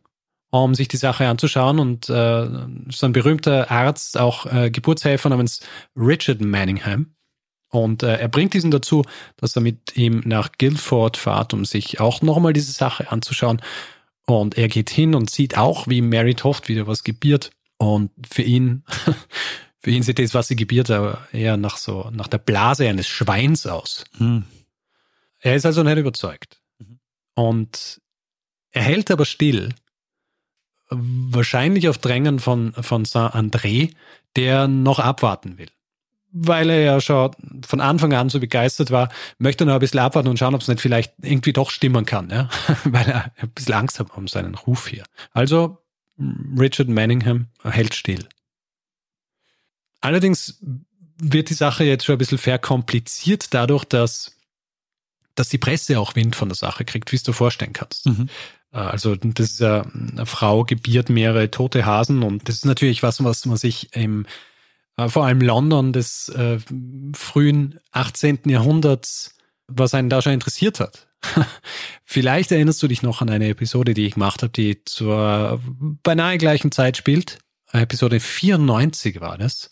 um 0.49 0.75
sich 0.75 0.87
die 0.87 0.97
Sache 0.97 1.27
anzuschauen. 1.27 1.79
Und 1.79 2.09
äh, 2.09 2.49
so 2.89 3.05
ein 3.05 3.13
berühmter 3.13 3.71
Arzt, 3.71 4.17
auch 4.17 4.45
äh, 4.45 4.69
Geburtshelfer 4.69 5.29
namens 5.29 5.61
Richard 5.95 6.41
Manningham. 6.41 7.14
Und 7.75 8.03
äh, 8.03 8.15
er 8.15 8.29
bringt 8.29 8.53
diesen 8.53 8.71
dazu, 8.71 9.03
dass 9.35 9.55
er 9.55 9.61
mit 9.61 9.97
ihm 9.97 10.21
nach 10.25 10.53
Guildford 10.57 11.17
fährt, 11.17 11.53
um 11.53 11.65
sich 11.65 11.99
auch 11.99 12.21
nochmal 12.21 12.53
diese 12.53 12.71
Sache 12.71 13.11
anzuschauen. 13.11 13.61
Und 14.25 14.57
er 14.57 14.69
geht 14.69 14.89
hin 14.89 15.13
und 15.13 15.29
sieht 15.29 15.57
auch, 15.57 15.87
wie 15.87 16.01
Mary 16.01 16.35
Toft 16.35 16.69
wieder 16.69 16.87
was 16.87 17.03
gebiert. 17.03 17.51
Und 17.77 18.11
für 18.25 18.43
ihn, 18.43 18.83
für 19.79 19.91
ihn 19.91 20.03
sieht 20.03 20.19
das, 20.19 20.33
was 20.33 20.47
sie 20.47 20.55
gebiert, 20.55 20.89
aber 20.89 21.27
eher 21.33 21.57
nach 21.57 21.75
so, 21.75 22.09
nach 22.13 22.27
der 22.27 22.37
Blase 22.37 22.87
eines 22.87 23.07
Schweins 23.07 23.67
aus. 23.67 24.05
Mhm. 24.17 24.45
Er 25.39 25.55
ist 25.55 25.65
also 25.65 25.83
nicht 25.83 25.97
überzeugt. 25.97 26.61
Mhm. 26.79 26.99
Und 27.35 28.01
er 28.71 28.83
hält 28.83 29.11
aber 29.11 29.25
still, 29.25 29.75
wahrscheinlich 30.89 31.89
auf 31.89 31.97
Drängen 31.97 32.39
von, 32.39 32.71
von 32.73 33.03
Saint-André, 33.03 33.93
der 34.37 34.69
noch 34.69 34.99
abwarten 34.99 35.57
will. 35.57 35.69
Weil 36.37 36.69
er 36.69 36.81
ja 36.81 36.99
schon 36.99 37.31
von 37.65 37.79
Anfang 37.79 38.11
an 38.11 38.27
so 38.27 38.41
begeistert 38.41 38.91
war, 38.91 39.09
möchte 39.37 39.63
er 39.63 39.67
noch 39.67 39.75
ein 39.75 39.79
bisschen 39.79 40.01
abwarten 40.01 40.27
und 40.27 40.37
schauen, 40.37 40.53
ob 40.53 40.59
es 40.61 40.67
nicht 40.67 40.81
vielleicht 40.81 41.13
irgendwie 41.21 41.53
doch 41.53 41.69
stimmen 41.69 42.05
kann, 42.05 42.29
ja? 42.29 42.49
weil 42.83 43.07
er 43.07 43.31
ein 43.37 43.49
bisschen 43.51 43.75
Angst 43.75 43.99
hat 43.99 44.15
um 44.17 44.27
seinen 44.27 44.55
Ruf 44.55 44.87
hier. 44.87 45.05
Also 45.31 45.77
Richard 46.19 46.89
Manningham 46.89 47.47
hält 47.63 47.95
still. 47.95 48.27
Allerdings 50.01 50.59
wird 51.17 51.49
die 51.49 51.53
Sache 51.55 51.85
jetzt 51.85 52.05
schon 52.05 52.15
ein 52.15 52.19
bisschen 52.19 52.37
verkompliziert 52.37 53.53
dadurch, 53.53 53.85
dass, 53.85 54.35
dass 55.35 55.49
die 55.49 55.57
Presse 55.57 55.99
auch 55.99 56.15
Wind 56.15 56.35
von 56.35 56.49
der 56.49 56.57
Sache 56.57 56.83
kriegt, 56.83 57.11
wie 57.11 57.15
es 57.15 57.23
du 57.23 57.31
vorstellen 57.31 57.73
kannst. 57.73 58.05
Mhm. 58.07 58.29
Äh, 58.73 58.77
Also 58.77 59.15
das 59.15 59.51
ist 59.51 59.59
ja, 59.61 59.83
eine 59.83 60.25
Frau 60.25 60.65
gebiert 60.65 61.09
mehrere 61.09 61.49
tote 61.49 61.85
Hasen 61.85 62.23
und 62.23 62.49
das 62.49 62.55
ist 62.55 62.65
natürlich 62.65 63.03
was, 63.03 63.23
was 63.23 63.45
man 63.45 63.57
sich 63.57 63.95
im 63.95 64.25
vor 64.97 65.25
allem 65.25 65.41
London 65.41 65.93
des 65.93 66.29
äh, 66.29 66.59
frühen 67.13 67.79
18. 67.91 68.39
Jahrhunderts, 68.45 69.35
was 69.67 69.93
einen 69.93 70.09
da 70.09 70.21
schon 70.21 70.33
interessiert 70.33 70.79
hat. 70.79 71.07
Vielleicht 72.05 72.51
erinnerst 72.51 72.81
du 72.81 72.87
dich 72.87 73.01
noch 73.01 73.21
an 73.21 73.29
eine 73.29 73.49
Episode, 73.49 73.93
die 73.93 74.05
ich 74.05 74.13
gemacht 74.13 74.41
habe, 74.41 74.51
die 74.51 74.83
zur 74.85 75.59
beinahe 76.03 76.37
gleichen 76.37 76.71
Zeit 76.71 76.97
spielt. 76.97 77.39
Episode 77.71 78.19
94 78.19 79.19
war 79.19 79.37
das, 79.37 79.69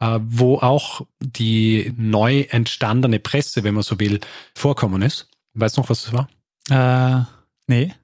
äh, 0.00 0.18
wo 0.22 0.58
auch 0.58 1.06
die 1.20 1.92
neu 1.96 2.40
entstandene 2.50 3.20
Presse, 3.20 3.64
wenn 3.64 3.74
man 3.74 3.82
so 3.82 4.00
will, 4.00 4.20
vorkommen 4.54 5.02
ist. 5.02 5.28
Weißt 5.54 5.76
du 5.76 5.82
noch, 5.82 5.90
was 5.90 6.04
das 6.04 6.12
war? 6.12 6.28
Äh, 6.70 7.24
nee. 7.68 7.94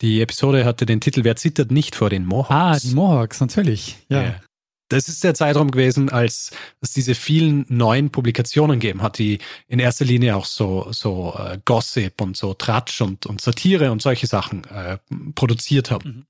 Die 0.00 0.20
Episode 0.20 0.64
hatte 0.64 0.86
den 0.86 1.00
Titel 1.00 1.24
Wer 1.24 1.34
zittert 1.34 1.72
nicht 1.72 1.96
vor 1.96 2.10
den 2.10 2.24
Mohawks? 2.24 2.50
Ah, 2.50 2.78
die 2.78 2.94
Mohawks, 2.94 3.40
natürlich. 3.40 3.96
Ja. 4.08 4.22
Ja. 4.22 4.40
Das 4.88 5.08
ist 5.08 5.22
der 5.22 5.34
Zeitraum 5.34 5.70
gewesen, 5.70 6.10
als 6.10 6.50
es 6.80 6.92
diese 6.92 7.14
vielen 7.14 7.66
neuen 7.68 8.10
Publikationen 8.10 8.80
gegeben 8.80 9.02
hat, 9.02 9.18
die 9.18 9.38
in 9.66 9.78
erster 9.78 10.04
Linie 10.04 10.36
auch 10.36 10.46
so, 10.46 10.88
so 10.90 11.34
äh, 11.38 11.58
Gossip 11.64 12.20
und 12.20 12.36
so 12.36 12.54
Tratsch 12.54 13.00
und, 13.00 13.26
und 13.26 13.40
Satire 13.40 13.92
und 13.92 14.00
solche 14.00 14.26
Sachen 14.26 14.64
äh, 14.64 14.98
produziert 15.34 15.90
haben. 15.90 16.08
Mhm. 16.08 16.26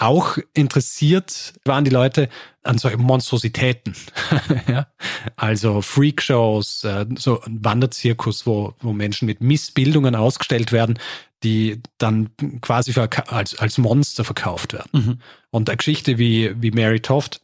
Auch 0.00 0.38
interessiert 0.54 1.54
waren 1.64 1.84
die 1.84 1.90
Leute 1.90 2.28
an 2.62 2.78
solchen 2.78 3.02
Monstrositäten. 3.02 3.96
ja? 4.68 4.86
Also 5.34 5.82
Freakshows, 5.82 6.84
äh, 6.84 7.04
so 7.16 7.40
ein 7.42 7.64
Wanderzirkus, 7.64 8.46
wo, 8.46 8.74
wo 8.78 8.92
Menschen 8.92 9.26
mit 9.26 9.40
Missbildungen 9.40 10.14
ausgestellt 10.14 10.70
werden, 10.70 11.00
die 11.42 11.82
dann 11.98 12.30
quasi 12.60 12.92
als, 13.26 13.58
als 13.58 13.78
Monster 13.78 14.22
verkauft 14.22 14.72
werden. 14.72 14.90
Mhm. 14.92 15.18
Und 15.50 15.68
eine 15.68 15.76
Geschichte 15.76 16.16
wie, 16.16 16.54
wie 16.62 16.70
Mary 16.70 17.00
Toft, 17.00 17.40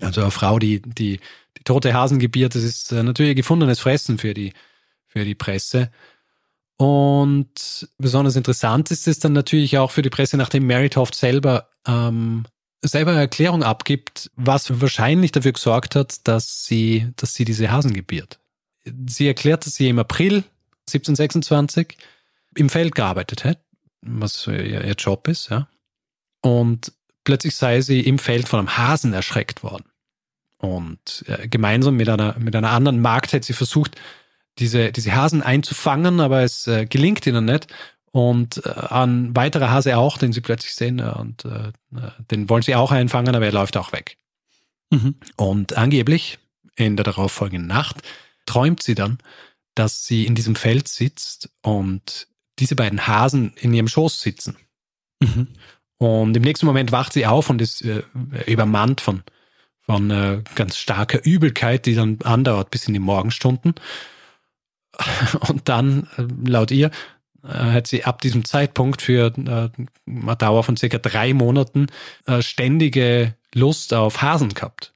also 0.00 0.22
eine 0.22 0.30
Frau, 0.30 0.58
die, 0.58 0.82
die, 0.82 1.20
die 1.58 1.64
tote 1.64 1.94
Hasen 1.94 2.18
gebiert, 2.18 2.54
das 2.54 2.62
ist 2.62 2.92
äh, 2.92 3.02
natürlich 3.02 3.36
gefundenes 3.36 3.80
Fressen 3.80 4.18
für 4.18 4.34
die, 4.34 4.52
für 5.06 5.24
die 5.24 5.34
Presse. 5.34 5.90
Und 6.76 7.88
besonders 7.96 8.36
interessant 8.36 8.90
ist 8.90 9.08
es 9.08 9.18
dann 9.18 9.32
natürlich 9.32 9.78
auch 9.78 9.90
für 9.90 10.02
die 10.02 10.10
Presse, 10.10 10.36
nachdem 10.36 10.66
Mary 10.66 10.90
Toft 10.90 11.14
selber, 11.14 11.70
ähm, 11.86 12.44
selber 12.82 13.12
eine 13.12 13.20
Erklärung 13.20 13.62
abgibt, 13.62 14.30
was 14.36 14.80
wahrscheinlich 14.80 15.32
dafür 15.32 15.52
gesorgt 15.52 15.94
hat, 15.94 16.26
dass 16.28 16.66
sie, 16.66 17.12
dass 17.16 17.34
sie 17.34 17.46
diese 17.46 17.70
Hasen 17.70 17.94
gebiert. 17.94 18.38
Sie 19.08 19.26
erklärt, 19.26 19.64
dass 19.64 19.74
sie 19.74 19.88
im 19.88 19.98
April 19.98 20.44
1726 20.88 21.96
im 22.54 22.68
Feld 22.68 22.94
gearbeitet 22.94 23.44
hat, 23.44 23.58
was 24.02 24.46
ihr, 24.46 24.84
ihr 24.84 24.94
Job 24.94 25.28
ist, 25.28 25.48
ja. 25.48 25.68
Und 26.42 26.92
plötzlich 27.26 27.56
sei 27.56 27.82
sie 27.82 28.00
im 28.00 28.18
Feld 28.18 28.48
von 28.48 28.60
einem 28.60 28.78
Hasen 28.78 29.12
erschreckt 29.12 29.62
worden. 29.62 29.84
Und 30.58 31.24
äh, 31.26 31.48
gemeinsam 31.48 31.96
mit 31.96 32.08
einer, 32.08 32.38
mit 32.38 32.56
einer 32.56 32.70
anderen 32.70 33.00
Magd 33.02 33.34
hat 33.34 33.44
sie 33.44 33.52
versucht, 33.52 34.00
diese, 34.58 34.90
diese 34.92 35.14
Hasen 35.14 35.42
einzufangen, 35.42 36.20
aber 36.20 36.42
es 36.42 36.66
äh, 36.66 36.86
gelingt 36.86 37.26
ihnen 37.26 37.44
nicht. 37.44 37.66
Und 38.12 38.64
äh, 38.64 38.70
ein 38.70 39.36
weiterer 39.36 39.70
Hase 39.70 39.98
auch, 39.98 40.16
den 40.16 40.32
sie 40.32 40.40
plötzlich 40.40 40.74
sehen, 40.74 41.00
äh, 41.00 41.12
und 41.18 41.44
äh, 41.44 41.72
den 42.30 42.48
wollen 42.48 42.62
sie 42.62 42.74
auch 42.74 42.92
einfangen, 42.92 43.34
aber 43.34 43.44
er 43.44 43.52
läuft 43.52 43.76
auch 43.76 43.92
weg. 43.92 44.16
Mhm. 44.90 45.16
Und 45.36 45.76
angeblich 45.76 46.38
in 46.76 46.96
der 46.96 47.04
darauffolgenden 47.04 47.66
Nacht 47.66 48.02
träumt 48.46 48.82
sie 48.82 48.94
dann, 48.94 49.18
dass 49.74 50.06
sie 50.06 50.24
in 50.24 50.34
diesem 50.34 50.54
Feld 50.54 50.88
sitzt 50.88 51.50
und 51.60 52.28
diese 52.58 52.76
beiden 52.76 53.06
Hasen 53.06 53.52
in 53.56 53.74
ihrem 53.74 53.88
Schoß 53.88 54.20
sitzen. 54.22 54.56
Mhm. 55.20 55.48
Und 55.98 56.36
im 56.36 56.42
nächsten 56.42 56.66
Moment 56.66 56.92
wacht 56.92 57.12
sie 57.12 57.26
auf 57.26 57.48
und 57.50 57.62
ist 57.62 57.82
äh, 57.82 58.02
übermannt 58.46 59.00
von, 59.00 59.22
von 59.80 60.10
äh, 60.10 60.42
ganz 60.54 60.76
starker 60.76 61.24
Übelkeit, 61.24 61.86
die 61.86 61.94
dann 61.94 62.18
andauert 62.22 62.70
bis 62.70 62.86
in 62.86 62.94
die 62.94 63.00
Morgenstunden. 63.00 63.74
Und 65.48 65.68
dann, 65.68 66.08
äh, 66.16 66.24
laut 66.48 66.70
ihr, 66.70 66.90
äh, 67.44 67.48
hat 67.48 67.86
sie 67.86 68.04
ab 68.04 68.20
diesem 68.20 68.44
Zeitpunkt 68.44 69.02
für 69.02 69.32
äh, 69.36 69.70
eine 70.06 70.36
Dauer 70.36 70.64
von 70.64 70.76
circa 70.76 70.98
drei 70.98 71.32
Monaten 71.34 71.86
äh, 72.26 72.42
ständige 72.42 73.34
Lust 73.54 73.94
auf 73.94 74.22
Hasen 74.22 74.50
gehabt. 74.50 74.94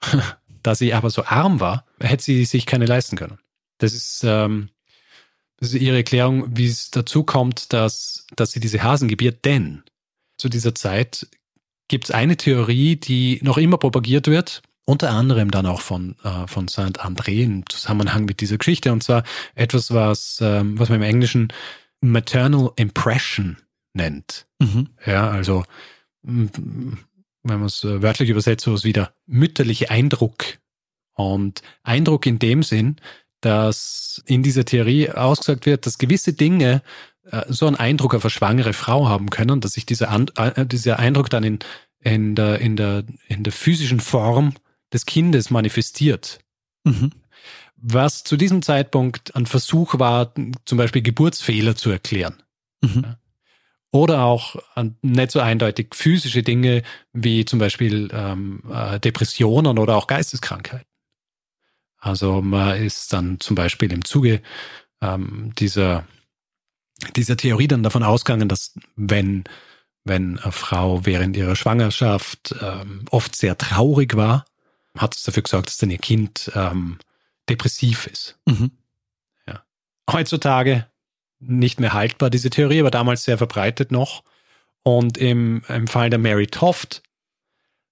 da 0.62 0.74
sie 0.74 0.94
aber 0.94 1.10
so 1.10 1.24
arm 1.24 1.60
war, 1.60 1.84
hätte 2.00 2.22
sie 2.22 2.44
sich 2.44 2.66
keine 2.66 2.86
leisten 2.86 3.16
können. 3.16 3.38
Das 3.78 3.92
ist, 3.92 4.22
ähm, 4.24 4.70
das 5.58 5.70
ist 5.70 5.80
ihre 5.80 5.96
Erklärung, 5.96 6.56
wie 6.56 6.66
es 6.66 6.90
dazu 6.90 7.24
kommt, 7.24 7.72
dass, 7.72 8.26
dass 8.36 8.52
sie 8.52 8.60
diese 8.60 8.82
Hasen 8.82 9.08
gebiert. 9.08 9.44
Denn 9.44 9.82
zu 10.40 10.48
dieser 10.48 10.74
Zeit 10.74 11.28
gibt 11.88 12.04
es 12.04 12.10
eine 12.10 12.36
Theorie, 12.36 12.96
die 12.96 13.40
noch 13.42 13.58
immer 13.58 13.78
propagiert 13.78 14.26
wird, 14.26 14.62
unter 14.84 15.10
anderem 15.10 15.50
dann 15.50 15.66
auch 15.66 15.80
von, 15.80 16.16
äh, 16.24 16.46
von 16.46 16.68
Saint-André 16.68 17.44
im 17.44 17.68
Zusammenhang 17.68 18.24
mit 18.24 18.40
dieser 18.40 18.58
Geschichte. 18.58 18.92
Und 18.92 19.02
zwar 19.02 19.22
etwas, 19.54 19.92
was, 19.92 20.38
ähm, 20.40 20.78
was 20.78 20.88
man 20.88 21.00
im 21.00 21.08
Englischen 21.08 21.52
Maternal 22.00 22.70
Impression 22.76 23.58
nennt. 23.92 24.46
Mhm. 24.58 24.88
Ja, 25.04 25.30
also 25.30 25.64
wenn 26.22 26.98
man 27.42 27.64
es 27.64 27.84
äh, 27.84 28.02
wörtlich 28.02 28.28
übersetzt, 28.28 28.64
so 28.64 28.72
was 28.72 28.84
wie 28.84 28.92
der 28.92 29.12
mütterliche 29.26 29.90
Eindruck. 29.90 30.58
Und 31.14 31.62
Eindruck 31.82 32.24
in 32.26 32.38
dem 32.38 32.62
Sinn, 32.62 32.96
dass 33.40 34.22
in 34.26 34.42
dieser 34.42 34.64
Theorie 34.64 35.10
ausgesagt 35.10 35.66
wird, 35.66 35.86
dass 35.86 35.98
gewisse 35.98 36.32
Dinge 36.32 36.82
so 37.48 37.66
einen 37.66 37.76
Eindruck 37.76 38.14
auf 38.14 38.24
eine 38.24 38.30
schwangere 38.30 38.72
Frau 38.72 39.08
haben 39.08 39.30
können, 39.30 39.60
dass 39.60 39.72
sich 39.72 39.86
dieser, 39.86 40.10
An 40.10 40.28
äh, 40.36 40.66
dieser 40.66 40.98
Eindruck 40.98 41.30
dann 41.30 41.44
in, 41.44 41.58
in, 42.00 42.34
der, 42.34 42.58
in, 42.60 42.76
der, 42.76 43.04
in 43.28 43.44
der 43.44 43.52
physischen 43.52 44.00
Form 44.00 44.54
des 44.92 45.06
Kindes 45.06 45.50
manifestiert. 45.50 46.40
Mhm. 46.84 47.12
Was 47.76 48.24
zu 48.24 48.36
diesem 48.36 48.62
Zeitpunkt 48.62 49.34
ein 49.34 49.46
Versuch 49.46 49.98
war, 49.98 50.34
zum 50.66 50.78
Beispiel 50.78 51.02
Geburtsfehler 51.02 51.76
zu 51.76 51.90
erklären. 51.90 52.42
Mhm. 52.82 53.16
Oder 53.92 54.24
auch 54.24 54.56
nicht 55.02 55.30
so 55.32 55.40
eindeutig 55.40 55.94
physische 55.94 56.42
Dinge 56.42 56.82
wie 57.12 57.44
zum 57.44 57.58
Beispiel 57.58 58.08
ähm, 58.12 58.62
äh, 58.72 59.00
Depressionen 59.00 59.78
oder 59.78 59.96
auch 59.96 60.06
Geisteskrankheiten. 60.06 60.86
Also 61.98 62.40
man 62.40 62.80
ist 62.80 63.12
dann 63.12 63.40
zum 63.40 63.56
Beispiel 63.56 63.92
im 63.92 64.04
Zuge 64.04 64.42
ähm, 65.02 65.52
dieser, 65.58 66.06
dieser 67.16 67.36
Theorie 67.36 67.68
dann 67.68 67.82
davon 67.82 68.02
ausgegangen, 68.02 68.48
dass 68.48 68.74
wenn, 68.96 69.44
wenn 70.04 70.38
eine 70.38 70.52
Frau 70.52 71.04
während 71.06 71.36
ihrer 71.36 71.56
Schwangerschaft 71.56 72.54
ähm, 72.60 73.04
oft 73.10 73.36
sehr 73.36 73.56
traurig 73.58 74.16
war, 74.16 74.44
hat 74.96 75.16
es 75.16 75.22
dafür 75.22 75.42
gesorgt, 75.42 75.68
dass 75.68 75.78
dann 75.78 75.90
ihr 75.90 75.98
Kind 75.98 76.50
ähm, 76.54 76.98
depressiv 77.48 78.06
ist. 78.06 78.38
Mhm. 78.46 78.70
Ja. 79.46 79.62
Heutzutage 80.10 80.86
nicht 81.38 81.80
mehr 81.80 81.92
haltbar, 81.92 82.30
diese 82.30 82.50
Theorie, 82.50 82.80
aber 82.80 82.90
damals 82.90 83.24
sehr 83.24 83.38
verbreitet 83.38 83.92
noch. 83.92 84.22
Und 84.82 85.18
im, 85.18 85.62
im 85.68 85.86
Fall 85.86 86.10
der 86.10 86.18
Mary 86.18 86.46
Toft 86.46 87.02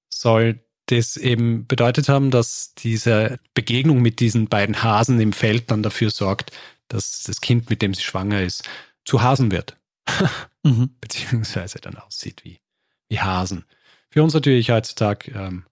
soll 0.08 0.60
das 0.86 1.16
eben 1.16 1.66
bedeutet 1.66 2.08
haben, 2.08 2.30
dass 2.30 2.74
diese 2.74 3.38
Begegnung 3.54 4.00
mit 4.00 4.20
diesen 4.20 4.48
beiden 4.48 4.82
Hasen 4.82 5.20
im 5.20 5.32
Feld 5.32 5.70
dann 5.70 5.82
dafür 5.82 6.10
sorgt, 6.10 6.50
dass 6.88 7.22
das 7.24 7.40
Kind, 7.40 7.68
mit 7.68 7.82
dem 7.82 7.92
sie 7.92 8.02
schwanger 8.02 8.42
ist, 8.42 8.68
zu 9.08 9.22
Hasen 9.22 9.50
wird. 9.50 9.76
mhm. 10.62 10.94
Beziehungsweise 11.00 11.80
dann 11.80 11.96
aussieht 11.96 12.44
wie, 12.44 12.60
wie 13.08 13.20
Hasen. 13.20 13.64
Für 14.10 14.22
uns 14.22 14.34
natürlich 14.34 14.70
heutzutage 14.70 15.32
ähm, 15.32 15.64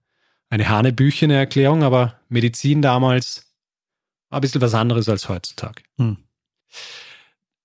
eine 0.49 0.67
Hanebüchen-Erklärung, 0.67 1.83
aber 1.83 2.19
Medizin 2.29 2.81
damals 2.81 3.53
war 4.29 4.39
ein 4.39 4.41
bisschen 4.41 4.61
was 4.61 4.73
anderes 4.73 5.07
als 5.07 5.29
heutzutage. 5.29 5.83
Mhm. 5.97 6.17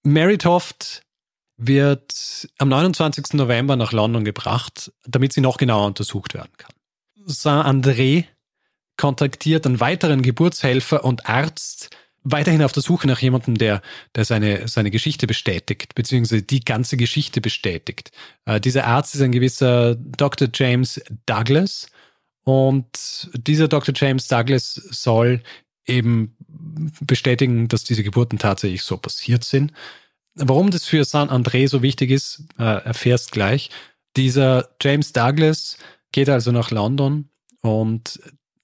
Mary 0.02 0.36
Toft 0.36 1.02
wird 1.56 2.48
am 2.58 2.68
29. 2.68 3.34
November 3.34 3.76
nach 3.76 3.92
London 3.92 4.24
gebracht, 4.24 4.92
damit 5.04 5.32
sie 5.32 5.40
noch 5.40 5.56
genauer 5.56 5.86
untersucht 5.86 6.34
werden 6.34 6.52
kann. 6.56 6.72
Saint-André 7.24 8.26
kontaktiert 8.96 9.64
einen 9.64 9.80
weiteren 9.80 10.22
Geburtshelfer 10.22 11.04
und 11.04 11.28
Arzt, 11.28 11.90
weiterhin 12.24 12.62
auf 12.62 12.72
der 12.72 12.82
Suche 12.82 13.06
nach 13.06 13.20
jemandem, 13.20 13.56
der, 13.56 13.82
der 14.14 14.24
seine, 14.24 14.68
seine 14.68 14.90
Geschichte 14.90 15.26
bestätigt, 15.26 15.94
beziehungsweise 15.94 16.42
die 16.42 16.60
ganze 16.60 16.96
Geschichte 16.96 17.40
bestätigt. 17.40 18.10
Äh, 18.44 18.60
dieser 18.60 18.86
Arzt 18.86 19.14
ist 19.14 19.22
ein 19.22 19.32
gewisser 19.32 19.96
Dr. 19.96 20.48
James 20.52 21.00
Douglas 21.26 21.88
und 22.44 23.30
dieser 23.34 23.68
Dr. 23.68 23.94
James 23.96 24.28
Douglas 24.28 24.74
soll 24.74 25.42
eben 25.86 26.36
bestätigen, 27.00 27.68
dass 27.68 27.84
diese 27.84 28.02
Geburten 28.02 28.38
tatsächlich 28.38 28.82
so 28.82 28.96
passiert 28.96 29.44
sind. 29.44 29.72
Warum 30.34 30.70
das 30.70 30.84
für 30.84 31.04
San 31.04 31.28
André 31.28 31.68
so 31.68 31.82
wichtig 31.82 32.10
ist, 32.10 32.44
äh, 32.58 32.62
erfährst 32.62 33.32
gleich. 33.32 33.70
Dieser 34.16 34.70
James 34.80 35.12
Douglas 35.12 35.76
geht 36.12 36.28
also 36.28 36.52
nach 36.52 36.70
London 36.70 37.28
und 37.62 38.20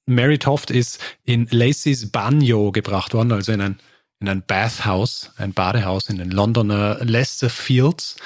Mary 0.08 0.38
Toft 0.38 0.70
ist 0.70 0.98
in 1.24 1.46
Lacey's 1.50 2.10
Banyo 2.10 2.72
gebracht 2.72 3.14
worden, 3.14 3.32
also 3.32 3.52
in 3.52 3.60
ein, 3.60 3.78
in 4.20 4.28
ein 4.28 4.42
Bathhouse, 4.46 5.32
ein 5.36 5.52
Badehaus 5.52 6.08
in 6.08 6.18
den 6.18 6.30
Londoner 6.30 6.98
Leicester 7.04 7.50
Fields. 7.50 8.16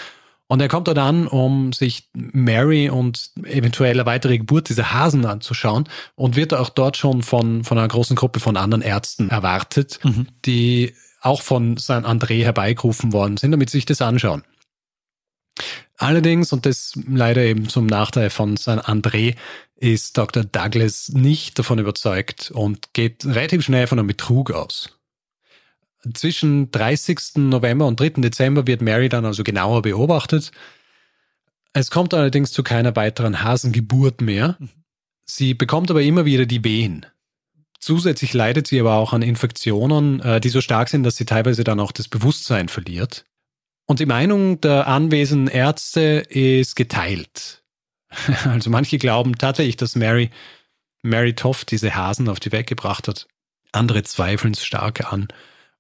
Und 0.47 0.61
er 0.61 0.69
kommt 0.69 0.87
dort 0.87 0.99
an, 0.99 1.27
um 1.27 1.73
sich 1.73 2.11
Mary 2.13 2.91
und 2.91 3.31
eventuell 3.43 3.93
eine 3.93 4.07
weitere 4.07 4.39
Geburt 4.39 4.69
dieser 4.69 4.93
Hasen 4.93 5.25
anzuschauen 5.25 5.89
und 6.15 6.37
wird 6.37 6.53
auch 6.53 6.69
dort 6.69 6.97
schon 6.97 7.23
von, 7.23 7.65
von 7.65 7.79
einer 7.79 7.89
großen 7.89 8.17
Gruppe 8.17 8.39
von 8.39 8.57
anderen 8.57 8.83
Ärzten 8.83 9.31
erwartet, 9.31 9.99
mhm. 10.03 10.27
die 10.45 10.95
auch 11.23 11.41
von 11.41 11.79
San 11.79 12.05
André 12.05 12.43
herbeigerufen 12.43 13.13
worden 13.13 13.39
sind, 13.39 13.53
damit 13.53 13.71
sie 13.71 13.79
sich 13.79 13.87
das 13.87 14.03
anschauen. 14.03 14.43
Allerdings, 16.03 16.53
und 16.53 16.67
das 16.67 16.99
leider 17.09 17.43
eben 17.43 17.69
zum 17.69 17.87
Nachteil 17.87 18.29
von 18.29 18.57
San 18.57 18.81
André, 18.81 19.37
ist 19.77 20.19
Dr. 20.19 20.43
Douglas 20.43 21.11
nicht 21.11 21.61
davon 21.61 21.79
überzeugt 21.79 22.51
und 22.51 22.93
geht 22.93 23.25
relativ 23.25 23.65
schnell 23.65 23.87
von 23.87 24.01
einem 24.01 24.09
Betrug 24.09 24.51
aus. 24.51 24.99
Zwischen 26.13 26.73
30. 26.73 27.37
November 27.37 27.87
und 27.87 28.01
3. 28.01 28.21
Dezember 28.21 28.67
wird 28.67 28.83
Mary 28.83 29.09
dann 29.09 29.25
also 29.25 29.45
genauer 29.45 29.83
beobachtet. 29.83 30.51
Es 31.73 31.93
kommt 31.93 32.15
allerdings 32.15 32.51
zu 32.51 32.65
keiner 32.65 32.97
weiteren 32.97 33.45
Hasengeburt 33.45 34.23
mehr. 34.23 34.59
Sie 35.25 35.55
bekommt 35.55 35.89
aber 35.89 36.03
immer 36.03 36.25
wieder 36.25 36.47
die 36.47 36.65
Wehen. 36.65 37.07
Zusätzlich 37.79 38.33
leidet 38.33 38.67
sie 38.67 38.81
aber 38.81 38.95
auch 38.95 39.13
an 39.13 39.23
Infektionen, 39.23 40.19
äh, 40.19 40.41
die 40.41 40.49
so 40.49 40.61
stark 40.61 40.89
sind, 40.89 41.05
dass 41.05 41.15
sie 41.15 41.27
teilweise 41.27 41.63
dann 41.63 41.79
auch 41.79 41.93
das 41.93 42.09
Bewusstsein 42.09 42.69
verliert. 42.69 43.25
Und 43.87 44.01
die 44.01 44.07
Meinung 44.07 44.61
der 44.61 44.87
anwesenden 44.87 45.49
Ärzte 45.49 46.25
ist 46.29 46.77
geteilt. 46.77 47.63
Also 48.45 48.69
manche 48.69 48.99
glauben 48.99 49.37
tatsächlich, 49.37 49.77
dass 49.77 49.97
Mary, 49.97 50.31
Mary 51.03 51.35
Toft 51.35 51.71
diese 51.71 51.95
Hasen 51.95 52.29
auf 52.29 52.41
die 52.41 52.53
Welt 52.53 52.67
gebracht 52.67 53.09
hat. 53.09 53.27
Andere 53.73 54.03
zweifeln 54.03 54.53
es 54.53 54.65
stark 54.65 55.13
an. 55.13 55.29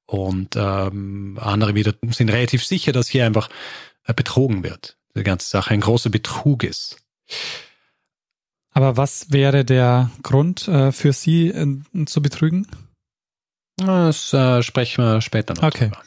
Und 0.07 0.57
ähm, 0.57 1.39
andere 1.41 1.75
wieder 1.75 1.95
sind 2.11 2.31
relativ 2.31 2.65
sicher, 2.65 2.93
dass 2.93 3.09
hier 3.09 3.27
einfach 3.27 3.49
äh, 4.05 4.15
betrogen 4.15 4.65
wird. 4.65 4.97
Die 5.15 5.23
ganze 5.23 5.49
Sache 5.49 5.75
ein 5.75 5.81
großer 5.81 6.11
Betrug 6.11 6.65
ist. 6.65 6.97
Aber 8.73 8.97
was 8.97 9.31
wäre 9.31 9.65
der 9.65 10.11
Grund 10.23 10.67
äh, 10.69 10.93
für 10.93 11.13
Sie 11.13 11.49
äh, 11.49 12.05
zu 12.07 12.23
betrügen? 12.23 12.67
Das 13.77 14.33
äh, 14.33 14.63
sprechen 14.63 15.05
wir 15.05 15.21
später 15.21 15.55
noch. 15.55 15.63
Okay. 15.63 15.91
Drüber. 15.91 16.03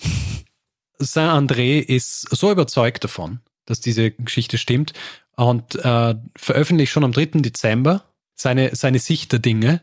Saint-André 0.99 1.79
ist 1.79 2.21
so 2.35 2.51
überzeugt 2.51 3.03
davon, 3.03 3.39
dass 3.65 3.79
diese 3.79 4.11
Geschichte 4.11 4.57
stimmt 4.57 4.93
und 5.35 5.75
äh, 5.75 6.15
veröffentlicht 6.35 6.91
schon 6.91 7.03
am 7.03 7.11
3. 7.11 7.41
Dezember 7.41 8.05
seine, 8.35 8.75
seine 8.75 8.99
Sicht 8.99 9.31
der 9.31 9.39
Dinge, 9.39 9.81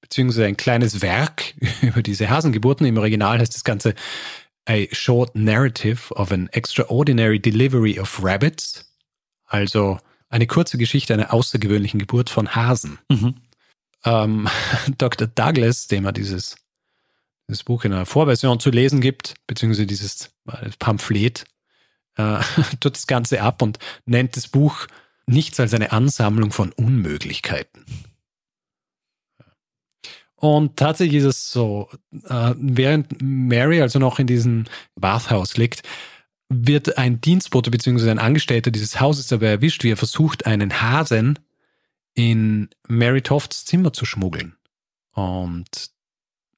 beziehungsweise 0.00 0.46
ein 0.46 0.56
kleines 0.56 1.02
Werk 1.02 1.54
über 1.82 2.02
diese 2.02 2.30
Hasengeburten. 2.30 2.86
Im 2.86 2.98
Original 2.98 3.38
heißt 3.38 3.54
das 3.54 3.64
Ganze 3.64 3.94
A 4.68 4.84
Short 4.92 5.34
Narrative 5.34 6.14
of 6.14 6.30
an 6.30 6.48
Extraordinary 6.52 7.40
Delivery 7.40 7.98
of 7.98 8.20
Rabbits. 8.22 8.92
Also 9.46 9.98
eine 10.28 10.46
kurze 10.46 10.78
Geschichte 10.78 11.14
einer 11.14 11.32
außergewöhnlichen 11.32 11.98
Geburt 11.98 12.30
von 12.30 12.54
Hasen. 12.54 12.98
Mhm. 13.08 13.34
Ähm, 14.04 14.48
Dr. 14.98 15.26
Douglas, 15.26 15.88
dem 15.88 16.04
er 16.04 16.12
dieses 16.12 16.56
das 17.48 17.64
Buch 17.64 17.84
in 17.84 17.92
einer 17.92 18.06
Vorversion 18.06 18.60
zu 18.60 18.70
lesen 18.70 19.00
gibt, 19.00 19.34
beziehungsweise 19.46 19.86
dieses 19.86 20.30
äh, 20.48 20.70
Pamphlet, 20.78 21.44
äh, 22.16 22.40
tut 22.80 22.94
das 22.94 23.06
Ganze 23.06 23.42
ab 23.42 23.62
und 23.62 23.78
nennt 24.04 24.36
das 24.36 24.48
Buch 24.48 24.86
nichts 25.26 25.60
als 25.60 25.74
eine 25.74 25.92
Ansammlung 25.92 26.52
von 26.52 26.72
Unmöglichkeiten. 26.72 27.84
Und 30.36 30.76
tatsächlich 30.76 31.18
ist 31.18 31.24
es 31.24 31.50
so, 31.52 31.88
äh, 32.24 32.54
während 32.56 33.22
Mary 33.22 33.80
also 33.80 34.00
noch 34.00 34.18
in 34.18 34.26
diesem 34.26 34.64
Bathhaus 34.96 35.56
liegt, 35.56 35.82
wird 36.48 36.98
ein 36.98 37.20
Dienstbote 37.20 37.70
bzw. 37.70 38.10
ein 38.10 38.18
Angestellter 38.18 38.72
dieses 38.72 39.00
Hauses 39.00 39.28
dabei 39.28 39.46
erwischt, 39.46 39.84
wie 39.84 39.92
er 39.92 39.96
versucht, 39.96 40.44
einen 40.44 40.82
Hasen 40.82 41.38
in 42.14 42.70
Mary 42.88 43.22
Tofts 43.22 43.64
Zimmer 43.64 43.92
zu 43.92 44.04
schmuggeln. 44.04 44.56
Und 45.12 45.91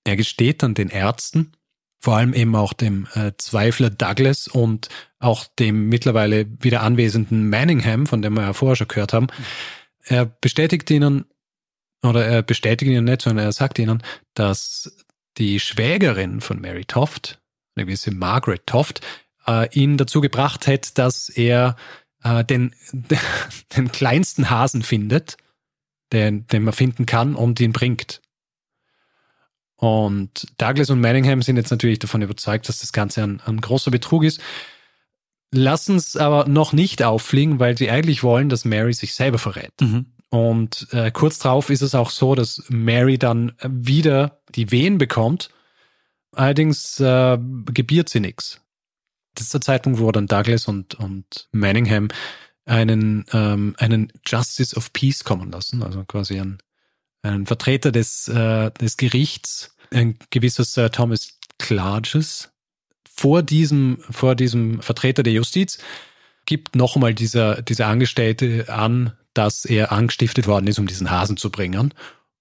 er 0.05 0.17
gesteht 0.17 0.63
dann 0.63 0.75
den 0.75 0.89
Ärzten, 0.89 1.53
vor 2.01 2.17
allem 2.17 2.35
eben 2.35 2.55
auch 2.55 2.75
dem 2.75 3.09
äh, 3.15 3.33
Zweifler 3.39 3.91
Douglas 3.91 4.47
und 4.47 4.91
auch 5.19 5.47
dem 5.59 5.89
mittlerweile 5.89 6.47
wieder 6.63 6.83
anwesenden 6.83 7.49
Manningham, 7.49 8.07
von 8.07 8.21
dem 8.21 8.35
wir 8.35 8.43
ja 8.43 8.53
vorher 8.53 8.77
schon 8.77 8.89
gehört 8.89 9.15
haben. 9.15 9.29
Er 10.05 10.27
bestätigt 10.27 10.91
ihnen, 10.91 11.25
oder 12.03 12.27
er 12.27 12.43
bestätigt 12.43 12.91
ihnen 12.91 13.05
nicht, 13.05 13.23
sondern 13.23 13.47
er 13.47 13.53
sagt 13.53 13.79
ihnen, 13.79 14.03
dass 14.35 14.95
die 15.39 15.59
Schwägerin 15.59 16.43
von 16.43 16.61
Mary 16.61 16.85
Toft, 16.85 17.41
eine 17.75 17.87
gewisse 17.87 18.11
Margaret 18.11 18.67
Toft, 18.67 19.01
äh, 19.47 19.69
ihn 19.73 19.97
dazu 19.97 20.21
gebracht 20.21 20.67
hätte, 20.67 20.93
dass 20.95 21.31
er 21.31 21.77
äh, 22.23 22.45
den, 22.45 22.75
den 23.77 23.91
kleinsten 23.91 24.51
Hasen 24.51 24.83
findet, 24.83 25.39
den, 26.13 26.47
den 26.49 26.65
man 26.65 26.75
finden 26.75 27.07
kann 27.07 27.35
und 27.35 27.59
ihn 27.61 27.73
bringt. 27.73 28.21
Und 29.77 30.47
Douglas 30.59 30.91
und 30.91 31.01
Manningham 31.01 31.43
sind 31.43 31.57
jetzt 31.57 31.71
natürlich 31.71 31.99
davon 31.99 32.23
überzeugt, 32.23 32.69
dass 32.69 32.81
das 32.81 32.93
Ganze 32.93 33.23
ein, 33.23 33.41
ein 33.45 33.61
großer 33.61 33.91
Betrug 33.91 34.25
ist. 34.25 34.41
Lassen 35.51 35.97
es 35.97 36.17
aber 36.17 36.49
noch 36.49 36.73
nicht 36.73 37.03
auffliegen, 37.03 37.61
weil 37.61 37.77
sie 37.77 37.91
eigentlich 37.91 38.23
wollen, 38.23 38.49
dass 38.49 38.65
Mary 38.65 38.93
sich 38.93 39.15
selber 39.15 39.39
verrät. 39.39 39.73
Mhm. 39.81 40.07
Und 40.31 40.89
äh, 40.91 41.11
kurz 41.13 41.39
darauf 41.39 41.71
ist 41.71 41.83
es 41.83 41.95
auch 41.95 42.11
so, 42.11 42.35
dass 42.35 42.65
Mary 42.69 43.19
dann 43.19 43.53
wieder 43.63 44.41
die 44.55 44.71
Wehen 44.73 44.99
bekommt. 44.99 45.51
Allerdings 46.33 46.99
äh, 46.99 47.39
gebiert 47.67 48.09
sie 48.09 48.21
nichts. 48.21 48.61
Das 49.35 49.45
ist 49.45 49.55
der 49.55 49.61
Zeitpunkt, 49.61 50.01
wo 50.01 50.11
dann 50.11 50.27
Douglas 50.27 50.67
und, 50.67 50.95
und 50.95 51.49
Manningham 51.53 52.09
einen, 52.65 53.25
ähm, 53.33 53.75
einen 53.79 54.13
Justice 54.27 54.77
of 54.77 54.93
Peace 54.93 55.25
kommen 55.25 55.51
lassen, 55.51 55.83
also 55.83 56.05
quasi 56.05 56.41
einen, 56.41 56.59
einen 57.25 57.47
Vertreter 57.47 57.93
des, 57.93 58.29
äh, 58.29 58.71
des 58.73 58.97
Gerichts, 58.97 59.75
ein 59.91 60.19
gewisser 60.31 60.65
Sir 60.65 60.91
Thomas 60.91 61.39
Clarges, 61.59 62.51
vor 63.17 63.43
diesem, 63.43 63.99
vor 64.11 64.35
diesem 64.35 64.83
Vertreter 64.83 65.23
der 65.23 65.33
Justiz 65.33 65.79
gibt 66.47 66.77
nochmal 66.77 67.15
dieser, 67.15 67.63
dieser 67.63 67.87
Angestellte 67.87 68.67
an, 68.69 69.13
dass 69.35 69.65
er 69.65 69.93
angestiftet 69.93 70.47
worden 70.47 70.67
ist, 70.67 70.79
um 70.79 70.87
diesen 70.87 71.11
Hasen 71.11 71.37
zu 71.37 71.51
bringen. 71.51 71.95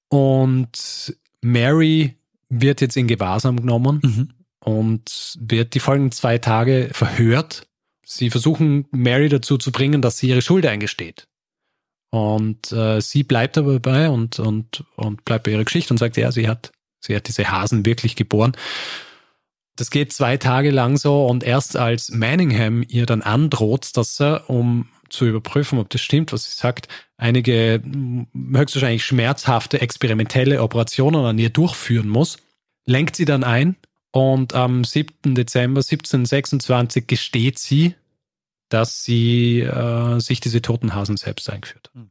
Und 0.10 1.15
Mary 1.41 2.15
wird 2.50 2.82
jetzt 2.82 2.98
in 2.98 3.08
Gewahrsam 3.08 3.58
genommen 3.58 4.00
mhm. 4.04 4.30
und 4.60 5.38
wird 5.39 5.74
die 5.74 5.80
folgenden 5.80 6.12
zwei 6.12 6.38
Tage 6.38 6.89
verhört. 6.91 7.67
Sie 8.06 8.30
versuchen 8.30 8.86
Mary 8.91 9.30
dazu 9.30 9.58
zu 9.58 9.72
bringen, 9.72 10.02
dass 10.02 10.17
sie 10.17 10.30
ihre 10.30 10.41
Schuld 10.41 10.65
eingesteht. 10.65 11.28
Und 12.13 12.71
äh, 12.71 13.02
sie 13.02 13.23
bleibt 13.23 13.58
aber 13.58 13.80
dabei 13.80 14.08
und, 14.08 14.38
und, 14.38 14.84
und 14.97 15.26
bleibt 15.26 15.45
bei 15.45 15.52
ihrer 15.52 15.63
Geschichte 15.63 15.91
und 15.91 15.97
sagt, 15.97 16.15
ja, 16.15 16.32
sie 16.32 16.47
hat, 16.47 16.71
sie 16.99 17.15
hat 17.15 17.28
diese 17.28 17.49
Hasen 17.49 17.88
wirklich 17.88 18.15
geboren. 18.15 18.52
Das 19.78 19.89
geht 19.89 20.13
zwei 20.13 20.38
Tage 20.38 20.69
lang 20.69 20.97
so 20.97 21.26
und 21.26 21.43
erst 21.43 21.76
als 21.76 22.12
Manningham 22.12 22.86
ihr 22.88 23.08
dann 23.08 23.23
androht, 23.23 23.97
dass 23.97 24.21
er, 24.21 24.47
um 24.47 24.89
zu 25.10 25.26
überprüfen, 25.26 25.80
ob 25.80 25.89
das 25.89 26.02
stimmt, 26.02 26.32
was 26.32 26.43
sie 26.43 26.56
sagt, 26.56 26.88
einige 27.17 27.82
höchstwahrscheinlich 28.36 29.04
schmerzhafte 29.04 29.82
experimentelle 29.82 30.62
Operationen 30.62 31.26
an 31.26 31.39
ihr 31.39 31.49
durchführen 31.49 32.10
muss, 32.10 32.38
lenkt 32.86 33.15
sie 33.15 33.26
dann 33.26 33.43
ein 33.43 33.76
und 34.12 34.54
am 34.54 34.84
7. 34.84 35.34
Dezember 35.34 35.80
1726 35.80 37.08
gesteht 37.08 37.58
sie, 37.58 37.95
dass 38.73 39.03
sie 39.03 39.59
äh, 39.59 40.19
sich 40.19 40.39
diese 40.39 40.62
toten 40.62 40.95
Hasen 40.95 41.15
selbst 41.15 41.47
eingeführt 41.47 41.91
hat. 41.93 42.01
Hm. 42.01 42.09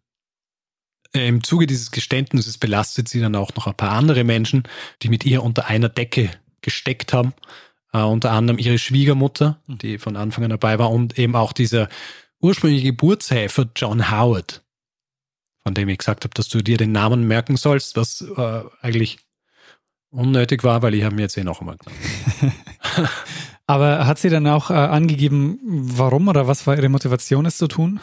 Im 1.14 1.42
Zuge 1.42 1.66
dieses 1.66 1.90
Geständnisses 1.90 2.56
belastet 2.56 3.08
sie 3.08 3.20
dann 3.20 3.34
auch 3.34 3.54
noch 3.54 3.66
ein 3.66 3.74
paar 3.74 3.90
andere 3.90 4.22
Menschen, 4.24 4.62
die 5.02 5.08
mit 5.08 5.26
ihr 5.26 5.42
unter 5.42 5.66
einer 5.66 5.88
Decke 5.88 6.30
gesteckt 6.60 7.12
haben. 7.12 7.34
Uh, 7.94 8.06
unter 8.06 8.30
anderem 8.30 8.58
ihre 8.58 8.78
Schwiegermutter, 8.78 9.60
hm. 9.66 9.76
die 9.76 9.98
von 9.98 10.16
Anfang 10.16 10.44
an 10.44 10.50
dabei 10.50 10.78
war, 10.78 10.90
und 10.90 11.18
eben 11.18 11.36
auch 11.36 11.52
dieser 11.52 11.90
ursprüngliche 12.40 12.86
Geburtshelfer 12.86 13.68
John 13.76 14.10
Howard, 14.10 14.62
von 15.62 15.74
dem 15.74 15.90
ich 15.90 15.98
gesagt 15.98 16.24
habe, 16.24 16.32
dass 16.32 16.48
du 16.48 16.62
dir 16.62 16.78
den 16.78 16.92
Namen 16.92 17.26
merken 17.26 17.58
sollst, 17.58 17.96
was 17.96 18.22
uh, 18.22 18.62
eigentlich 18.80 19.18
unnötig 20.10 20.64
war, 20.64 20.80
weil 20.80 20.94
ich 20.94 21.02
habe 21.02 21.16
mir 21.16 21.22
jetzt 21.22 21.36
eh 21.36 21.44
noch 21.44 21.60
einmal 21.60 21.76
genommen. 21.76 22.54
Aber 23.66 24.06
hat 24.06 24.18
sie 24.18 24.28
dann 24.28 24.46
auch 24.46 24.70
äh, 24.70 24.74
angegeben, 24.74 25.58
warum 25.62 26.28
oder 26.28 26.46
was 26.48 26.66
war 26.66 26.76
ihre 26.76 26.88
Motivation, 26.88 27.46
es 27.46 27.56
zu 27.56 27.68
tun? 27.68 28.00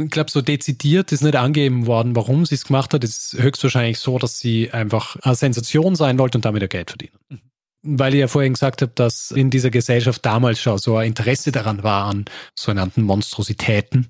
Ich 0.00 0.10
glaube, 0.10 0.30
so 0.30 0.42
dezidiert 0.42 1.10
ist 1.12 1.22
nicht 1.22 1.36
angegeben 1.36 1.86
worden, 1.86 2.14
warum 2.14 2.46
sie 2.46 2.54
es 2.54 2.64
gemacht 2.64 2.94
hat. 2.94 3.02
Es 3.04 3.32
ist 3.32 3.42
höchstwahrscheinlich 3.42 3.98
so, 3.98 4.18
dass 4.18 4.38
sie 4.38 4.70
einfach 4.70 5.16
eine 5.22 5.34
Sensation 5.34 5.96
sein 5.96 6.18
wollte 6.18 6.38
und 6.38 6.44
damit 6.44 6.62
ihr 6.62 6.68
Geld 6.68 6.90
verdienen. 6.90 7.18
Mhm 7.28 7.40
weil 7.82 8.14
ich 8.14 8.20
ja 8.20 8.28
vorhin 8.28 8.54
gesagt 8.54 8.82
habe, 8.82 8.92
dass 8.94 9.30
in 9.30 9.50
dieser 9.50 9.70
Gesellschaft 9.70 10.24
damals 10.24 10.60
schon 10.60 10.78
so 10.78 10.96
ein 10.96 11.08
Interesse 11.08 11.52
daran 11.52 11.82
war 11.82 12.06
an 12.06 12.24
sogenannten 12.54 13.02
Monstrositäten 13.02 14.08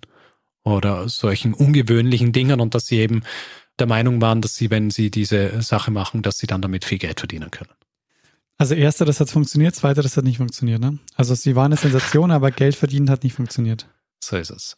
oder 0.64 1.08
solchen 1.08 1.54
ungewöhnlichen 1.54 2.32
Dingen 2.32 2.60
und 2.60 2.74
dass 2.74 2.86
sie 2.86 2.98
eben 2.98 3.22
der 3.78 3.86
Meinung 3.86 4.20
waren, 4.20 4.40
dass 4.40 4.56
sie, 4.56 4.70
wenn 4.70 4.90
sie 4.90 5.10
diese 5.10 5.62
Sache 5.62 5.90
machen, 5.90 6.22
dass 6.22 6.38
sie 6.38 6.46
dann 6.46 6.62
damit 6.62 6.84
viel 6.84 6.98
Geld 6.98 7.20
verdienen 7.20 7.50
können. 7.50 7.70
Also 8.58 8.74
erster, 8.74 9.04
das 9.04 9.20
hat 9.20 9.30
funktioniert, 9.30 9.76
zweiter, 9.76 10.02
das 10.02 10.16
hat 10.16 10.24
nicht 10.24 10.38
funktioniert, 10.38 10.80
ne? 10.80 10.98
Also 11.14 11.34
sie 11.36 11.54
waren 11.54 11.66
eine 11.66 11.76
Sensation, 11.76 12.32
aber 12.32 12.50
Geld 12.50 12.74
verdienen 12.74 13.08
hat 13.08 13.22
nicht 13.22 13.34
funktioniert. 13.34 13.88
So 14.22 14.36
ist 14.36 14.50
es. 14.50 14.74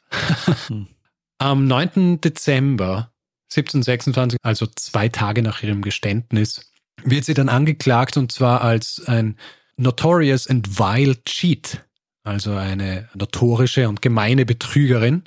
hm. 0.68 0.86
Am 1.38 1.66
9. 1.66 2.20
Dezember 2.20 3.10
1726, 3.50 4.38
also 4.42 4.66
zwei 4.66 5.08
Tage 5.08 5.42
nach 5.42 5.62
ihrem 5.62 5.80
Geständnis, 5.80 6.70
wird 7.02 7.24
sie 7.24 7.32
dann 7.32 7.48
angeklagt 7.48 8.18
und 8.18 8.30
zwar 8.30 8.60
als 8.60 9.02
ein 9.06 9.36
notorious 9.78 10.46
and 10.46 10.78
vile 10.78 11.16
cheat, 11.24 11.82
also 12.22 12.52
eine 12.52 13.08
notorische 13.14 13.88
und 13.88 14.02
gemeine 14.02 14.44
Betrügerin. 14.44 15.24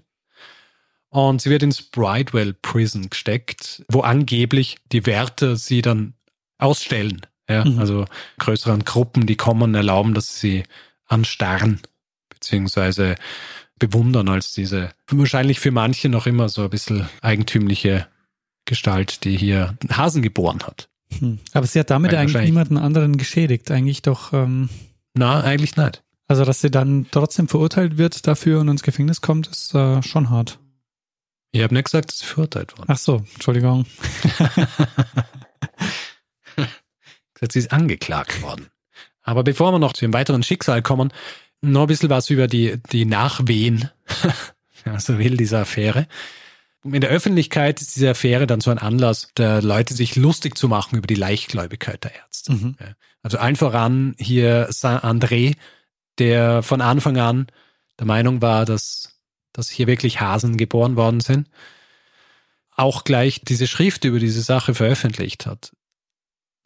Und 1.09 1.41
sie 1.41 1.49
wird 1.49 1.63
ins 1.63 1.81
Bridewell 1.81 2.53
Prison 2.53 3.09
gesteckt, 3.09 3.83
wo 3.87 4.01
angeblich 4.01 4.77
die 4.91 5.07
Wärter 5.07 5.55
sie 5.55 5.81
dann 5.81 6.13
ausstellen. 6.59 7.21
Ja, 7.49 7.65
mhm. 7.65 7.79
Also 7.79 8.05
größeren 8.39 8.83
Gruppen, 8.85 9.25
die 9.25 9.35
kommen, 9.35 9.75
erlauben, 9.75 10.13
dass 10.13 10.39
sie 10.39 10.63
anstarren, 11.07 11.81
beziehungsweise 12.29 13.15
bewundern 13.79 14.29
als 14.29 14.53
diese 14.53 14.91
wahrscheinlich 15.09 15.59
für 15.59 15.71
manche 15.71 16.09
noch 16.09 16.25
immer 16.25 16.47
so 16.49 16.63
ein 16.63 16.69
bisschen 16.69 17.07
eigentümliche 17.21 18.07
Gestalt, 18.65 19.25
die 19.25 19.35
hier 19.35 19.77
Hasen 19.91 20.21
geboren 20.21 20.59
hat. 20.63 20.89
Hm. 21.19 21.39
Aber 21.51 21.67
sie 21.67 21.79
hat 21.79 21.89
damit 21.89 22.13
Weil 22.13 22.19
eigentlich 22.19 22.45
niemanden 22.45 22.77
anderen 22.77 23.17
geschädigt, 23.17 23.69
eigentlich 23.71 24.01
doch. 24.01 24.31
Ähm, 24.31 24.69
Na, 25.13 25.41
eigentlich 25.41 25.75
nicht. 25.75 26.01
Also, 26.27 26.45
dass 26.45 26.61
sie 26.61 26.71
dann 26.71 27.07
trotzdem 27.11 27.49
verurteilt 27.49 27.97
wird 27.97 28.25
dafür 28.25 28.61
und 28.61 28.69
ins 28.69 28.83
Gefängnis 28.83 29.19
kommt, 29.19 29.47
ist 29.47 29.75
äh, 29.75 30.01
schon 30.01 30.29
hart. 30.29 30.59
Ich 31.51 31.61
habe 31.61 31.73
nicht 31.73 31.85
gesagt, 31.85 32.09
dass 32.09 32.19
sie 32.19 32.25
verurteilt 32.25 32.77
wurde. 32.77 32.87
Ach 32.87 32.97
so, 32.97 33.23
Entschuldigung. 33.33 33.85
sie 37.51 37.59
ist 37.59 37.71
angeklagt 37.71 38.41
worden. 38.41 38.67
Aber 39.21 39.43
bevor 39.43 39.71
wir 39.71 39.79
noch 39.79 39.93
zu 39.93 40.05
dem 40.05 40.13
weiteren 40.13 40.43
Schicksal 40.43 40.81
kommen, 40.81 41.11
noch 41.61 41.81
ein 41.81 41.87
bisschen 41.87 42.09
was 42.09 42.29
über 42.29 42.47
die, 42.47 42.77
die 42.91 43.05
Nachwehen, 43.05 43.89
wenn 44.83 44.93
man 44.93 44.99
so 44.99 45.17
will, 45.17 45.37
dieser 45.37 45.61
Affäre 45.61 46.07
in 46.83 47.01
der 47.01 47.09
Öffentlichkeit 47.09 47.81
ist 47.81 47.95
diese 47.95 48.09
Affäre 48.09 48.45
dann 48.47 48.61
so 48.61 48.69
ein 48.69 48.77
Anlass, 48.77 49.29
der 49.37 49.61
Leute 49.61 49.93
sich 49.93 50.15
lustig 50.15 50.57
zu 50.57 50.67
machen 50.67 50.97
über 50.97 51.07
die 51.07 51.15
Leichtgläubigkeit 51.15 52.03
der 52.03 52.15
Ärzte. 52.15 52.53
Mhm. 52.53 52.75
Also 53.21 53.37
allen 53.37 53.55
voran 53.55 54.15
hier 54.19 54.67
Saint-André, 54.69 55.55
der 56.19 56.61
von 56.61 56.81
Anfang 56.81 57.17
an 57.17 57.47
der 57.99 58.05
Meinung 58.05 58.41
war, 58.41 58.65
dass, 58.65 59.17
dass 59.53 59.69
hier 59.69 59.87
wirklich 59.87 60.19
Hasen 60.19 60.57
geboren 60.57 60.95
worden 60.95 61.21
sind, 61.21 61.49
auch 62.75 63.03
gleich 63.03 63.41
diese 63.43 63.67
Schrift 63.67 64.03
über 64.03 64.19
diese 64.19 64.41
Sache 64.41 64.73
veröffentlicht 64.73 65.45
hat. 65.45 65.71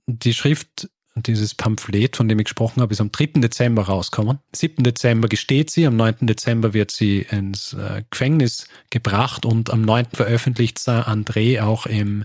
Die 0.07 0.33
Schrift 0.33 0.89
dieses 1.15 1.55
Pamphlet, 1.55 2.15
von 2.15 2.27
dem 2.27 2.39
ich 2.39 2.45
gesprochen 2.45 2.81
habe, 2.81 2.93
ist 2.93 3.01
am 3.01 3.11
3. 3.11 3.41
Dezember 3.41 3.83
rausgekommen. 3.83 4.37
Am 4.37 4.53
7. 4.53 4.83
Dezember 4.83 5.27
gesteht 5.27 5.69
sie, 5.69 5.87
am 5.87 5.95
9. 5.95 6.27
Dezember 6.27 6.73
wird 6.73 6.91
sie 6.91 7.19
ins 7.29 7.73
äh, 7.73 8.03
Gefängnis 8.09 8.67
gebracht 8.89 9.45
und 9.45 9.69
am 9.71 9.81
9. 9.81 10.07
veröffentlicht 10.13 10.77
André 10.79 11.61
auch 11.61 11.85
im 11.85 12.23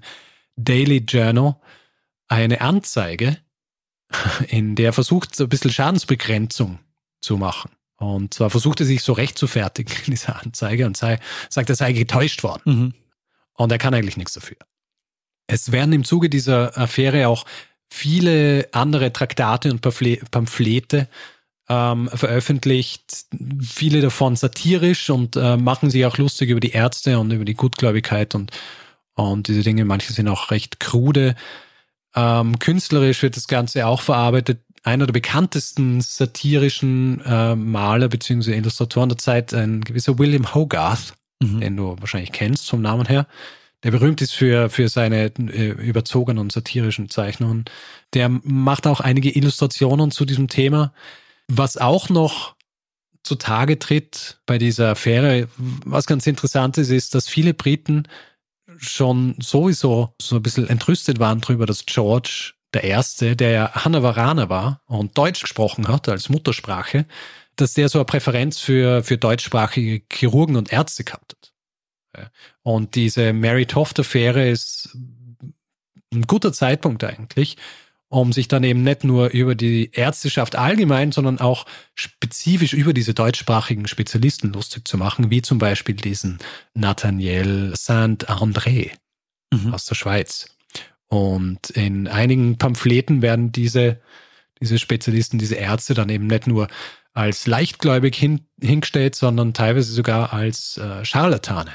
Daily 0.57 0.99
Journal 0.99 1.57
eine 2.29 2.61
Anzeige, 2.61 3.39
in 4.49 4.75
der 4.75 4.91
er 4.91 4.93
versucht, 4.93 5.35
so 5.35 5.45
ein 5.45 5.49
bisschen 5.49 5.73
Schadensbegrenzung 5.73 6.79
zu 7.21 7.37
machen. 7.37 7.71
Und 7.97 8.35
zwar 8.35 8.51
versucht 8.51 8.81
er 8.81 8.87
sich 8.87 9.03
so 9.03 9.13
recht 9.13 9.39
zu 9.39 9.47
fertigen 9.47 9.95
in 10.07 10.11
dieser 10.11 10.43
Anzeige 10.43 10.87
und 10.87 10.97
sei, 10.97 11.19
sagt, 11.49 11.71
er 11.71 11.77
sei 11.77 11.93
getäuscht 11.93 12.43
worden. 12.43 12.63
Mhm. 12.65 12.95
Und 13.55 13.71
er 13.71 13.79
kann 13.79 13.95
eigentlich 13.95 14.17
nichts 14.17 14.33
dafür. 14.33 14.57
Es 15.47 15.73
werden 15.73 15.93
im 15.93 16.05
Zuge 16.05 16.29
dieser 16.29 16.77
Affäre 16.77 17.29
auch 17.29 17.45
viele 17.93 18.69
andere 18.73 19.13
Traktate 19.13 19.71
und 19.71 19.83
Pamphlete 19.83 21.09
ähm, 21.69 22.09
veröffentlicht, 22.13 23.27
viele 23.63 24.01
davon 24.01 24.35
satirisch 24.35 25.11
und 25.11 25.37
äh, 25.37 25.57
machen 25.57 25.91
sich 25.91 26.05
auch 26.07 26.17
lustig 26.17 26.51
über 26.51 26.61
die 26.61 26.71
Ärzte 26.71 27.19
und 27.19 27.31
über 27.31 27.45
die 27.45 27.55
Gutgläubigkeit 27.55 28.35
und, 28.35 28.51
Und 29.15 29.49
diese 29.49 29.63
Dinge, 29.63 29.85
manche 29.85 30.13
sind 30.13 30.29
auch 30.29 30.51
recht 30.51 30.81
krude. 30.81 31.35
Ähm, 32.15 32.59
künstlerisch 32.59 33.23
wird 33.23 33.37
das 33.37 33.47
Ganze 33.47 33.87
auch 33.87 34.01
verarbeitet. 34.01 34.61
Einer 34.85 35.07
der 35.07 35.13
bekanntesten 35.13 36.01
satirischen 36.01 37.21
äh, 37.25 37.55
Maler 37.55 38.09
bzw. 38.09 38.57
Illustratoren 38.57 39.11
der 39.11 39.19
Zeit, 39.19 39.55
ein 39.55 39.83
gewisser 39.83 40.19
William 40.19 40.55
Hogarth, 40.55 41.15
mhm. 41.41 41.61
den 41.61 41.77
du 41.77 41.97
wahrscheinlich 42.01 42.33
kennst 42.33 42.69
vom 42.69 42.81
Namen 42.81 43.07
her, 43.07 43.27
der 43.83 43.91
berühmt 43.91 44.21
ist 44.23 44.33
für, 44.33 44.71
für 44.71 44.89
seine 44.89 45.33
äh, 45.37 45.71
überzogenen 45.71 46.39
und 46.39 46.53
satirischen 46.53 47.09
Zeichnungen. 47.09 47.65
Der 48.15 48.29
macht 48.29 48.87
auch 48.87 49.01
einige 49.01 49.31
Illustrationen 49.31 50.11
zu 50.11 50.25
diesem 50.25 50.49
Thema. 50.49 50.93
Was 51.49 51.77
auch 51.77 52.09
noch 52.09 52.55
zutage 53.25 53.79
tritt 53.79 54.41
bei 54.47 54.59
dieser 54.59 54.91
Affäre, 54.91 55.49
was 55.57 56.07
ganz 56.07 56.27
interessant 56.27 56.79
ist, 56.79 56.91
ist, 56.91 57.15
dass 57.15 57.29
viele 57.29 57.55
Briten 57.55 58.09
schon 58.79 59.37
sowieso 59.39 60.15
so 60.21 60.37
ein 60.37 60.43
bisschen 60.43 60.69
entrüstet 60.69 61.19
waren 61.19 61.41
darüber, 61.41 61.67
dass 61.67 61.87
George 61.87 62.55
der 62.75 62.85
Erste, 62.85 63.37
der 63.37 63.51
ja 63.51 63.73
Hannoveraner 63.75 64.49
war 64.49 64.81
und 64.87 65.17
Deutsch 65.19 65.43
gesprochen 65.43 65.89
hat 65.89 66.09
als 66.09 66.29
Muttersprache, 66.29 67.07
dass 67.57 67.75
der 67.75 67.89
so 67.89 67.99
eine 67.99 68.07
Präferenz 68.07 68.59
für, 68.59 69.03
für 69.05 69.19
deutschsprachige 69.19 70.03
Chirurgen 70.11 70.57
und 70.57 70.73
Ärzte 70.73 71.05
gehabt 71.05 71.33
hat. 71.33 71.52
Und 72.63 72.95
diese 72.95 73.33
Mary 73.33 73.67
Toft-Affäre 73.67 74.49
ist 74.49 74.97
ein 76.13 76.23
guter 76.23 76.53
Zeitpunkt 76.53 77.05
eigentlich, 77.05 77.57
um 78.09 78.33
sich 78.33 78.49
dann 78.49 78.65
eben 78.65 78.83
nicht 78.83 79.05
nur 79.05 79.31
über 79.31 79.55
die 79.55 79.91
Ärzteschaft 79.93 80.55
allgemein, 80.57 81.13
sondern 81.13 81.41
auch 81.41 81.65
spezifisch 81.95 82.75
über 82.75 82.93
diese 82.93 83.15
deutschsprachigen 83.15 83.89
Spezialisten 83.89 84.53
lustig 84.53 84.87
zu 84.87 84.99
machen, 84.99 85.31
wie 85.31 85.41
zum 85.41 85.59
Beispiel 85.59 85.95
diesen 85.95 86.39
Nathaniel 86.75 87.73
Saint-André 87.75 88.91
mhm. 89.51 89.73
aus 89.73 89.87
der 89.87 89.95
Schweiz. 89.95 90.55
Und 91.09 91.71
in 91.71 92.09
einigen 92.09 92.59
Pamphleten 92.59 93.23
werden 93.23 93.53
diese, 93.53 94.01
diese 94.61 94.79
Spezialisten, 94.79 95.39
diese 95.39 95.57
Ärzte 95.57 95.95
dann 95.95 96.09
eben 96.09 96.27
nicht 96.27 96.47
nur 96.47 96.69
als 97.15 97.47
leichtgläubig 97.47 98.17
hin, 98.17 98.47
hingestellt, 98.61 99.15
sondern 99.15 99.55
teilweise 99.55 99.93
sogar 99.93 100.33
als 100.33 100.79
äh, 100.79 101.05
Scharlatane. 101.05 101.73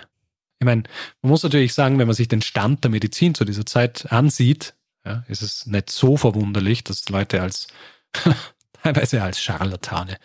Ich 0.60 0.66
meine, 0.66 0.84
man 1.22 1.30
muss 1.30 1.44
natürlich 1.44 1.74
sagen, 1.74 2.00
wenn 2.00 2.08
man 2.08 2.16
sich 2.16 2.28
den 2.28 2.42
Stand 2.42 2.84
der 2.84 2.92
Medizin 2.92 3.36
zu 3.36 3.46
dieser 3.46 3.66
Zeit 3.66 4.12
ansieht, 4.12 4.74
ja, 5.06 5.24
ist 5.28 5.42
es 5.42 5.66
nicht 5.68 5.90
so 5.90 6.18
verwunderlich, 6.18 6.84
dass 6.84 7.08
Leute 7.10 7.42
als 7.42 7.68
teilweise 8.84 9.22
als 9.22 9.42
Scharlatane 9.42 10.18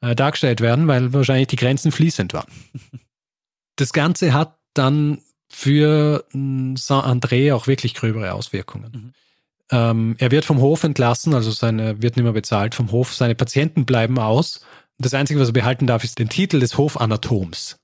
äh, 0.00 0.14
dargestellt 0.14 0.60
werden, 0.60 0.88
weil 0.88 1.12
wahrscheinlich 1.12 1.48
die 1.48 1.56
Grenzen 1.56 1.92
fließend 1.92 2.32
waren. 2.32 2.50
Das 3.76 3.92
Ganze 3.92 4.32
hat 4.32 4.58
dann 4.74 5.20
für 5.48 6.24
hm, 6.32 6.76
Saint-André 6.76 7.54
auch 7.54 7.68
wirklich 7.68 7.94
gröbere 7.94 8.32
Auswirkungen. 8.32 8.90
Mhm. 8.92 9.12
Ähm, 9.70 10.16
er 10.18 10.32
wird 10.32 10.44
vom 10.44 10.60
Hof 10.60 10.82
entlassen, 10.82 11.32
also 11.32 11.52
seine, 11.52 12.02
wird 12.02 12.16
nicht 12.16 12.24
mehr 12.24 12.32
bezahlt 12.32 12.74
vom 12.74 12.90
Hof. 12.90 13.14
Seine 13.14 13.36
Patienten 13.36 13.86
bleiben 13.86 14.18
aus. 14.18 14.62
Das 14.98 15.14
Einzige, 15.14 15.38
was 15.38 15.50
er 15.50 15.52
behalten 15.52 15.86
darf, 15.86 16.02
ist 16.02 16.18
den 16.18 16.28
Titel 16.28 16.58
des 16.58 16.76
Hofanatoms 16.76 17.78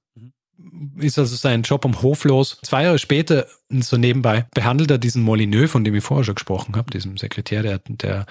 ist 0.96 1.18
also 1.18 1.37
sein 1.37 1.62
Job 1.62 1.84
am 1.84 2.02
Hof 2.02 2.24
los. 2.24 2.58
Zwei 2.62 2.84
Jahre 2.84 2.98
später, 2.98 3.46
so 3.70 3.96
nebenbei, 3.96 4.46
behandelt 4.54 4.90
er 4.90 4.98
diesen 4.98 5.22
Molyneux, 5.22 5.70
von 5.70 5.84
dem 5.84 5.94
ich 5.94 6.04
vorher 6.04 6.24
schon 6.24 6.34
gesprochen 6.34 6.76
habe, 6.76 6.90
diesem 6.90 7.16
Sekretär, 7.16 7.62
der, 7.62 7.80
der 7.88 8.26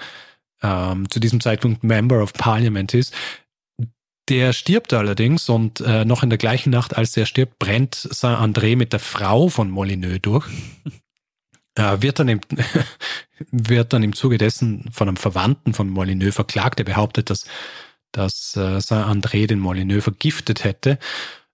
ähm, 0.62 1.10
zu 1.10 1.20
diesem 1.20 1.40
Zeitpunkt 1.40 1.84
Member 1.84 2.22
of 2.22 2.32
Parliament 2.32 2.94
ist. 2.94 3.14
Der 4.28 4.52
stirbt 4.52 4.92
allerdings 4.94 5.48
und 5.48 5.80
äh, 5.80 6.04
noch 6.04 6.22
in 6.22 6.30
der 6.30 6.38
gleichen 6.38 6.70
Nacht, 6.70 6.96
als 6.96 7.12
der 7.12 7.26
stirbt, 7.26 7.58
brennt 7.58 7.94
Saint-André 7.94 8.76
mit 8.76 8.92
der 8.92 9.00
Frau 9.00 9.48
von 9.48 9.70
Molyneux 9.70 10.18
durch. 10.22 10.46
äh, 11.74 12.00
wird, 12.00 12.18
dann 12.18 12.28
im, 12.28 12.40
wird 13.50 13.92
dann 13.92 14.02
im 14.02 14.14
Zuge 14.14 14.38
dessen 14.38 14.90
von 14.92 15.08
einem 15.08 15.18
Verwandten 15.18 15.74
von 15.74 15.90
Molyneux 15.90 16.34
verklagt. 16.34 16.80
Er 16.80 16.86
behauptet, 16.86 17.28
dass, 17.28 17.44
dass 18.12 18.56
äh, 18.56 18.80
Saint-André 18.80 19.46
den 19.46 19.58
Molyneux 19.58 20.04
vergiftet 20.04 20.64
hätte 20.64 20.98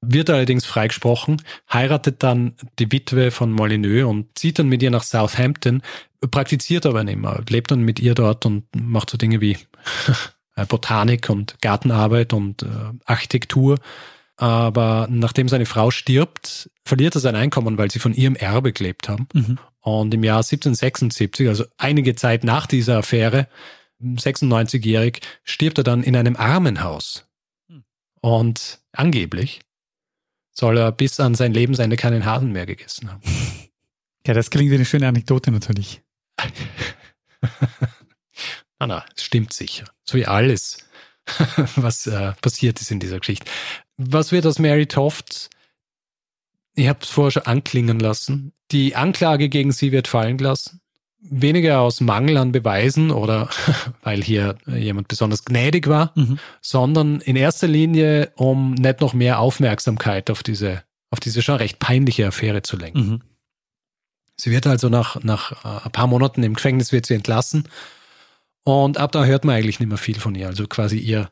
wird 0.01 0.31
allerdings 0.31 0.65
freigesprochen, 0.65 1.43
heiratet 1.71 2.23
dann 2.23 2.55
die 2.79 2.91
Witwe 2.91 3.31
von 3.31 3.53
Molyneux 3.53 4.09
und 4.09 4.39
zieht 4.39 4.59
dann 4.59 4.69
mit 4.69 4.83
ihr 4.83 4.91
nach 4.91 5.03
Southampton, 5.03 5.83
praktiziert 6.31 6.87
aber 6.87 7.05
nicht 7.05 7.19
mehr, 7.19 7.43
lebt 7.49 7.71
dann 7.71 7.83
mit 7.83 8.01
ihr 8.01 8.15
dort 8.15 8.47
und 8.47 8.65
macht 8.75 9.11
so 9.11 9.19
Dinge 9.19 9.41
wie 9.41 9.59
Botanik 10.69 11.31
und 11.31 11.61
Gartenarbeit 11.61 12.33
und 12.33 12.63
äh, 12.63 12.67
Architektur. 13.05 13.79
Aber 14.37 15.07
nachdem 15.11 15.49
seine 15.49 15.67
Frau 15.67 15.91
stirbt, 15.91 16.71
verliert 16.85 17.15
er 17.15 17.21
sein 17.21 17.37
Einkommen, 17.37 17.77
weil 17.77 17.91
sie 17.91 17.99
von 17.99 18.15
ihrem 18.15 18.37
Erbe 18.37 18.73
gelebt 18.73 19.09
haben. 19.09 19.29
Mhm. 19.35 19.59
Und 19.81 20.15
im 20.15 20.25
Jahr 20.25 20.39
1776, 20.39 21.49
also 21.49 21.65
einige 21.77 22.15
Zeit 22.15 22.45
nach 22.45 22.67
dieser 22.67 22.99
Affäre, 22.99 23.49
96-jährig, 24.03 25.21
stirbt 25.45 25.79
er 25.79 25.85
dann 25.85 26.03
in 26.03 26.17
einem 26.17 26.37
Armenhaus. 26.37 27.27
Hm. 27.69 27.85
Und 28.23 28.81
angeblich 28.93 29.61
soll 30.61 30.77
er 30.77 30.93
bis 30.93 31.19
an 31.19 31.35
sein 31.35 31.55
Lebensende 31.55 31.97
keinen 31.97 32.27
Hasen 32.27 32.53
mehr 32.53 32.67
gegessen 32.67 33.11
haben. 33.11 33.23
Ja, 34.27 34.35
das 34.35 34.51
klingt 34.51 34.71
wie 34.71 34.75
eine 34.75 34.85
schöne 34.85 35.09
Anekdote 35.09 35.51
natürlich. 35.51 36.03
na, 38.79 38.87
na, 38.87 39.05
es 39.17 39.25
stimmt 39.25 39.55
sicher. 39.55 39.87
So 40.05 40.19
wie 40.19 40.27
alles, 40.27 40.87
was 41.77 42.07
äh, 42.07 42.33
passiert 42.43 42.83
ist 42.83 42.91
in 42.91 43.01
dieser 43.01 43.19
Geschichte. 43.19 43.51
Was 43.97 44.31
wird 44.31 44.45
aus 44.45 44.59
Mary 44.59 44.85
Toft? 44.87 45.49
Ich 46.75 46.87
habe 46.87 46.99
es 47.01 47.09
vorher 47.09 47.31
schon 47.31 47.47
anklingen 47.47 47.99
lassen. 47.99 48.53
Die 48.73 48.95
Anklage 48.95 49.49
gegen 49.49 49.73
sie 49.73 49.91
wird 49.91 50.07
fallen 50.07 50.37
gelassen 50.37 50.83
weniger 51.21 51.81
aus 51.81 52.01
Mangel 52.01 52.37
an 52.37 52.53
Beweisen 52.53 53.11
oder 53.11 53.49
weil 54.03 54.23
hier 54.23 54.57
jemand 54.67 55.09
besonders 55.09 55.45
gnädig 55.45 55.89
war, 55.89 56.13
mhm. 56.15 56.39
sondern 56.61 57.21
in 57.21 57.37
erster 57.37 57.69
Linie, 57.69 58.33
um 58.37 58.75
nicht 58.75 59.01
noch 59.01 59.15
mehr 59.15 59.39
Aufmerksamkeit 59.39 60.31
auf 60.31 60.43
diese, 60.43 60.83
auf 61.11 61.21
diese 61.21 61.43
schon 61.43 61.57
recht 61.57 61.79
peinliche 61.79 62.27
Affäre 62.27 62.63
zu 62.63 62.77
lenken. 62.77 63.09
Mhm. 63.09 63.21
Sie 64.37 64.51
wird 64.51 64.67
also 64.67 64.89
nach, 64.89 65.23
nach 65.23 65.65
äh, 65.65 65.85
ein 65.85 65.93
paar 65.93 66.07
Monaten 66.07 66.43
im 66.43 66.55
Gefängnis 66.55 66.93
wird 66.93 67.05
sie 67.05 67.15
entlassen 67.15 67.69
und 68.63 68.99
ab 68.99 69.13
da 69.13 69.25
hört 69.25 69.45
man 69.45 69.57
eigentlich 69.57 69.81
nicht 69.81 69.89
mehr 69.89 69.99
viel 69.99 70.19
von 70.19 70.35
ihr. 70.35 70.47
Also 70.47 70.67
quasi 70.67 70.99
ihr, 70.99 71.31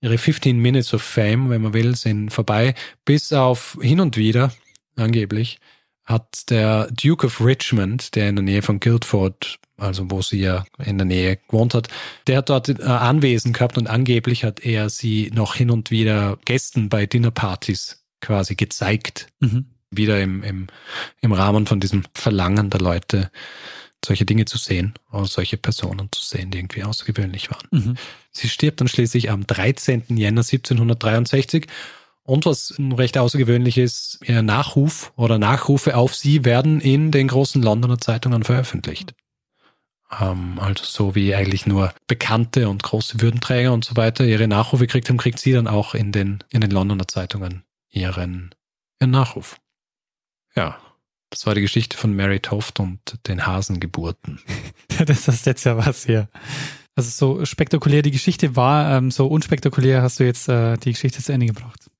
ihre 0.00 0.18
15 0.18 0.58
Minutes 0.58 0.94
of 0.94 1.02
Fame, 1.02 1.50
wenn 1.50 1.62
man 1.62 1.74
will, 1.74 1.94
sind 1.96 2.30
vorbei, 2.30 2.74
bis 3.04 3.32
auf 3.32 3.78
hin 3.80 4.00
und 4.00 4.16
wieder, 4.16 4.52
angeblich, 4.96 5.58
hat 6.06 6.50
der 6.50 6.88
Duke 6.92 7.26
of 7.26 7.40
Richmond, 7.40 8.14
der 8.14 8.28
in 8.28 8.36
der 8.36 8.44
Nähe 8.44 8.62
von 8.62 8.80
Guildford, 8.80 9.58
also 9.76 10.10
wo 10.10 10.22
sie 10.22 10.40
ja 10.40 10.64
in 10.82 10.98
der 10.98 11.04
Nähe 11.04 11.36
gewohnt 11.36 11.74
hat, 11.74 11.88
der 12.28 12.38
hat 12.38 12.48
dort 12.48 12.68
äh, 12.68 12.82
Anwesen 12.82 13.52
gehabt 13.52 13.76
und 13.76 13.88
angeblich 13.88 14.44
hat 14.44 14.60
er 14.60 14.88
sie 14.88 15.30
noch 15.34 15.56
hin 15.56 15.70
und 15.70 15.90
wieder 15.90 16.38
Gästen 16.44 16.88
bei 16.88 17.06
Dinnerpartys 17.06 18.04
quasi 18.20 18.54
gezeigt. 18.54 19.26
Mhm. 19.40 19.66
Wieder 19.90 20.20
im, 20.20 20.42
im, 20.42 20.66
im 21.20 21.32
Rahmen 21.32 21.66
von 21.66 21.80
diesem 21.80 22.04
Verlangen 22.14 22.70
der 22.70 22.80
Leute, 22.80 23.30
solche 24.04 24.24
Dinge 24.24 24.44
zu 24.44 24.58
sehen 24.58 24.94
oder 25.10 25.26
solche 25.26 25.56
Personen 25.56 26.08
zu 26.12 26.22
sehen, 26.22 26.50
die 26.50 26.58
irgendwie 26.58 26.84
außergewöhnlich 26.84 27.50
waren. 27.50 27.68
Mhm. 27.70 27.94
Sie 28.30 28.48
stirbt 28.48 28.80
dann 28.80 28.88
schließlich 28.88 29.30
am 29.30 29.46
13. 29.46 30.04
Jänner 30.10 30.42
1763 30.42 31.66
und 32.26 32.46
was 32.46 32.74
recht 32.78 33.18
außergewöhnlich 33.18 33.78
ist, 33.78 34.18
ihr 34.24 34.42
Nachruf 34.42 35.12
oder 35.16 35.38
Nachrufe 35.38 35.96
auf 35.96 36.14
sie 36.14 36.44
werden 36.44 36.80
in 36.80 37.10
den 37.10 37.28
großen 37.28 37.62
Londoner 37.62 37.98
Zeitungen 37.98 38.42
veröffentlicht. 38.42 39.14
Ähm, 40.20 40.58
also 40.58 40.84
so 40.84 41.14
wie 41.14 41.34
eigentlich 41.34 41.66
nur 41.66 41.92
bekannte 42.06 42.68
und 42.68 42.82
große 42.82 43.20
Würdenträger 43.20 43.72
und 43.72 43.84
so 43.84 43.96
weiter 43.96 44.24
ihre 44.24 44.48
Nachrufe 44.48 44.86
gekriegt 44.86 45.08
haben, 45.08 45.16
kriegt 45.16 45.38
sie 45.38 45.52
dann 45.52 45.66
auch 45.66 45.94
in 45.94 46.12
den, 46.12 46.44
in 46.50 46.60
den 46.60 46.70
Londoner 46.70 47.08
Zeitungen 47.08 47.64
ihren, 47.90 48.54
ihren 49.00 49.10
Nachruf. 49.10 49.56
Ja, 50.54 50.78
das 51.30 51.46
war 51.46 51.54
die 51.54 51.60
Geschichte 51.60 51.96
von 51.96 52.14
Mary 52.14 52.40
Toft 52.40 52.80
und 52.80 53.00
den 53.26 53.46
Hasengeburten. 53.46 54.40
das 55.06 55.28
ist 55.28 55.46
jetzt 55.46 55.64
ja 55.64 55.76
was 55.76 56.06
hier. 56.06 56.28
Also 56.94 57.10
so 57.10 57.44
spektakulär 57.44 58.02
die 58.02 58.10
Geschichte 58.10 58.56
war, 58.56 58.96
ähm, 58.96 59.10
so 59.10 59.26
unspektakulär 59.26 60.02
hast 60.02 60.18
du 60.18 60.24
jetzt 60.24 60.48
äh, 60.48 60.76
die 60.78 60.92
Geschichte 60.92 61.22
zu 61.22 61.32
Ende 61.32 61.46
gebracht. 61.46 61.90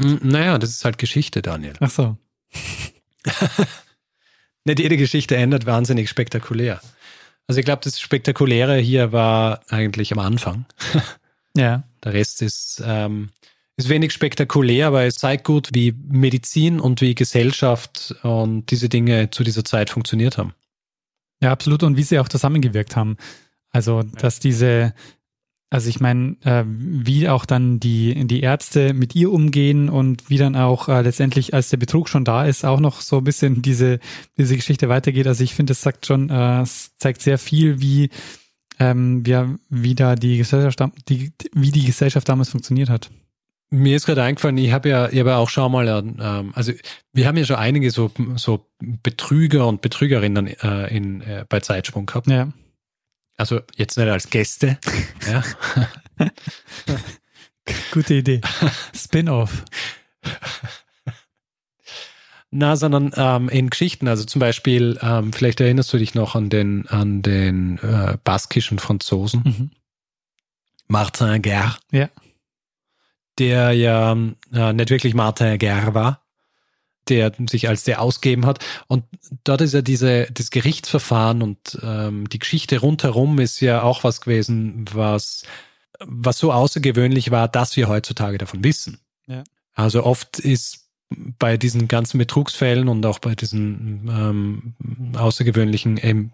Hm, 0.00 0.20
naja, 0.22 0.58
das 0.58 0.70
ist 0.70 0.84
halt 0.84 0.98
Geschichte, 0.98 1.42
Daniel. 1.42 1.74
Ach 1.80 1.90
so. 1.90 2.16
Nicht 4.64 4.80
jede 4.80 4.96
Geschichte 4.96 5.36
endet 5.36 5.66
wahnsinnig 5.66 6.08
spektakulär. 6.08 6.80
Also 7.46 7.58
ich 7.60 7.64
glaube, 7.64 7.80
das 7.82 7.98
Spektakuläre 7.98 8.76
hier 8.76 9.12
war 9.12 9.60
eigentlich 9.68 10.12
am 10.12 10.18
Anfang. 10.18 10.66
ja. 11.56 11.84
Der 12.04 12.12
Rest 12.12 12.42
ist, 12.42 12.82
ähm, 12.84 13.30
ist 13.76 13.88
wenig 13.88 14.12
spektakulär, 14.12 14.88
aber 14.88 15.04
es 15.04 15.16
zeigt 15.16 15.44
gut, 15.44 15.70
wie 15.72 15.94
Medizin 16.08 16.78
und 16.78 17.00
wie 17.00 17.14
Gesellschaft 17.14 18.14
und 18.22 18.70
diese 18.70 18.88
Dinge 18.88 19.30
zu 19.30 19.42
dieser 19.42 19.64
Zeit 19.64 19.90
funktioniert 19.90 20.38
haben. 20.38 20.54
Ja, 21.40 21.50
absolut. 21.52 21.82
Und 21.82 21.96
wie 21.96 22.02
sie 22.02 22.18
auch 22.18 22.28
zusammengewirkt 22.28 22.96
haben. 22.96 23.16
Also, 23.70 24.02
dass 24.02 24.40
diese 24.40 24.94
Also 25.70 25.90
ich 25.90 26.00
meine, 26.00 26.36
äh, 26.44 26.64
wie 26.66 27.28
auch 27.28 27.44
dann 27.44 27.78
die, 27.78 28.26
die 28.26 28.40
Ärzte 28.40 28.94
mit 28.94 29.14
ihr 29.14 29.30
umgehen 29.30 29.90
und 29.90 30.30
wie 30.30 30.38
dann 30.38 30.56
auch 30.56 30.88
äh, 30.88 31.02
letztendlich, 31.02 31.52
als 31.52 31.68
der 31.68 31.76
Betrug 31.76 32.08
schon 32.08 32.24
da 32.24 32.46
ist, 32.46 32.64
auch 32.64 32.80
noch 32.80 33.02
so 33.02 33.18
ein 33.18 33.24
bisschen 33.24 33.60
diese, 33.60 33.98
diese 34.38 34.56
Geschichte 34.56 34.88
weitergeht. 34.88 35.26
Also 35.26 35.44
ich 35.44 35.54
finde, 35.54 35.72
es 35.72 35.82
sagt 35.82 36.06
schon, 36.06 36.30
äh, 36.30 36.62
es 36.62 36.96
zeigt 36.96 37.20
sehr 37.20 37.36
viel, 37.36 37.80
wie, 37.80 38.08
ähm, 38.78 39.26
wie, 39.26 39.36
wie 39.68 39.94
da 39.94 40.14
die 40.14 40.38
Gesellschaft, 40.38 40.82
die, 41.10 41.32
wie 41.52 41.70
die 41.70 41.84
Gesellschaft 41.84 42.26
damals 42.30 42.48
funktioniert 42.48 42.88
hat. 42.88 43.10
Mir 43.70 43.96
ist 43.96 44.06
gerade 44.06 44.22
eingefallen, 44.22 44.56
ich 44.56 44.72
habe 44.72 44.88
ja, 44.88 45.10
ich 45.10 45.18
habe 45.18 45.30
ja 45.30 45.36
auch 45.36 45.50
schon 45.50 45.70
mal, 45.70 45.86
ähm, 45.86 46.52
also 46.54 46.72
wir 47.12 47.26
haben 47.26 47.36
ja 47.36 47.44
schon 47.44 47.56
einige 47.56 47.90
so, 47.90 48.10
so 48.36 48.64
Betrüger 48.78 49.66
und 49.66 49.82
Betrügerinnen 49.82 50.46
äh, 50.46 50.96
in, 50.96 51.20
äh, 51.20 51.44
bei 51.46 51.60
Zeitsprung 51.60 52.06
gehabt. 52.06 52.28
Ja. 52.28 52.48
Also 53.38 53.60
jetzt 53.76 53.96
nicht 53.96 54.08
als 54.08 54.28
Gäste. 54.28 54.78
ja. 55.26 55.42
Gute 57.92 58.14
Idee. 58.14 58.40
Spin-off. 58.94 59.64
Na, 62.50 62.76
sondern 62.76 63.12
ähm, 63.14 63.48
in 63.48 63.70
Geschichten. 63.70 64.08
Also 64.08 64.24
zum 64.24 64.40
Beispiel, 64.40 64.98
ähm, 65.02 65.32
vielleicht 65.32 65.60
erinnerst 65.60 65.92
du 65.92 65.98
dich 65.98 66.14
noch 66.14 66.34
an 66.34 66.50
den, 66.50 66.88
an 66.88 67.22
den 67.22 67.78
äh, 67.78 68.16
baskischen 68.24 68.78
Franzosen. 68.78 69.42
Mhm. 69.44 69.70
Martin 70.88 71.40
Guerre. 71.40 71.76
Ja. 71.92 72.08
Der 73.38 73.72
ja 73.72 74.12
äh, 74.12 74.72
nicht 74.72 74.90
wirklich 74.90 75.14
Martin 75.14 75.58
Guerre 75.58 75.94
war 75.94 76.27
der 77.08 77.32
sich 77.48 77.68
als 77.68 77.84
der 77.84 78.00
ausgeben 78.00 78.46
hat. 78.46 78.64
Und 78.86 79.04
dort 79.44 79.60
ist 79.60 79.74
ja 79.74 79.82
diese, 79.82 80.28
das 80.32 80.50
Gerichtsverfahren 80.50 81.42
und 81.42 81.78
ähm, 81.82 82.28
die 82.28 82.38
Geschichte 82.38 82.78
rundherum 82.78 83.38
ist 83.38 83.60
ja 83.60 83.82
auch 83.82 84.04
was 84.04 84.20
gewesen, 84.20 84.84
was, 84.92 85.44
was 86.00 86.38
so 86.38 86.52
außergewöhnlich 86.52 87.30
war, 87.30 87.48
dass 87.48 87.76
wir 87.76 87.88
heutzutage 87.88 88.38
davon 88.38 88.64
wissen. 88.64 88.98
Ja. 89.26 89.44
Also 89.74 90.04
oft 90.04 90.38
ist 90.38 90.88
bei 91.10 91.56
diesen 91.56 91.88
ganzen 91.88 92.18
Betrugsfällen 92.18 92.88
und 92.88 93.04
auch 93.06 93.18
bei 93.18 93.34
diesen 93.34 94.08
ähm, 94.10 95.14
außergewöhnlichen 95.16 95.98
ähm, 96.02 96.32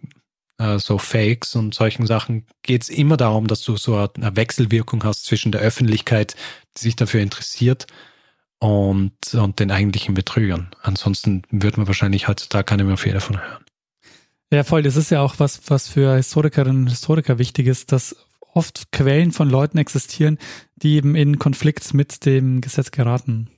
äh, 0.59 0.79
so 0.79 0.99
Fakes 0.99 1.55
und 1.55 1.75
solchen 1.75 2.07
Sachen 2.07 2.47
geht 2.63 2.83
es 2.83 2.89
immer 2.89 3.17
darum, 3.17 3.47
dass 3.47 3.63
du 3.63 3.77
so 3.77 3.97
eine 3.97 4.37
Wechselwirkung 4.37 5.05
hast 5.05 5.25
zwischen 5.25 5.53
der 5.53 5.61
Öffentlichkeit, 5.61 6.37
die 6.77 6.83
sich 6.83 6.97
dafür 6.97 7.21
interessiert, 7.21 7.87
und, 8.65 9.35
und 9.35 9.61
den 9.61 9.71
eigentlichen 9.71 10.15
Betrügern. 10.15 10.71
Ansonsten 10.83 11.43
würde 11.51 11.77
man 11.77 11.87
wahrscheinlich 11.87 12.29
heutzutage 12.29 12.65
keine 12.65 12.85
mehr 12.85 12.97
viel 12.97 13.13
davon 13.13 13.39
hören. 13.39 13.63
Ja, 14.51 14.65
voll. 14.65 14.83
Das 14.83 14.97
ist 14.97 15.11
ja 15.11 15.21
auch 15.21 15.35
was, 15.39 15.69
was 15.69 15.87
für 15.87 16.17
Historikerinnen 16.17 16.85
und 16.85 16.89
Historiker 16.89 17.39
wichtig 17.39 17.67
ist, 17.67 17.93
dass 17.93 18.17
oft 18.55 18.91
Quellen 18.91 19.33
von 19.33 19.51
Leuten 19.51 19.77
existieren, 19.77 20.39
die 20.77 20.95
eben 20.95 21.15
in 21.15 21.39
Konflikt 21.39 21.93
mit 21.93 22.25
dem 22.25 22.63
Gesetz 22.63 22.91
geraten. 22.91 23.51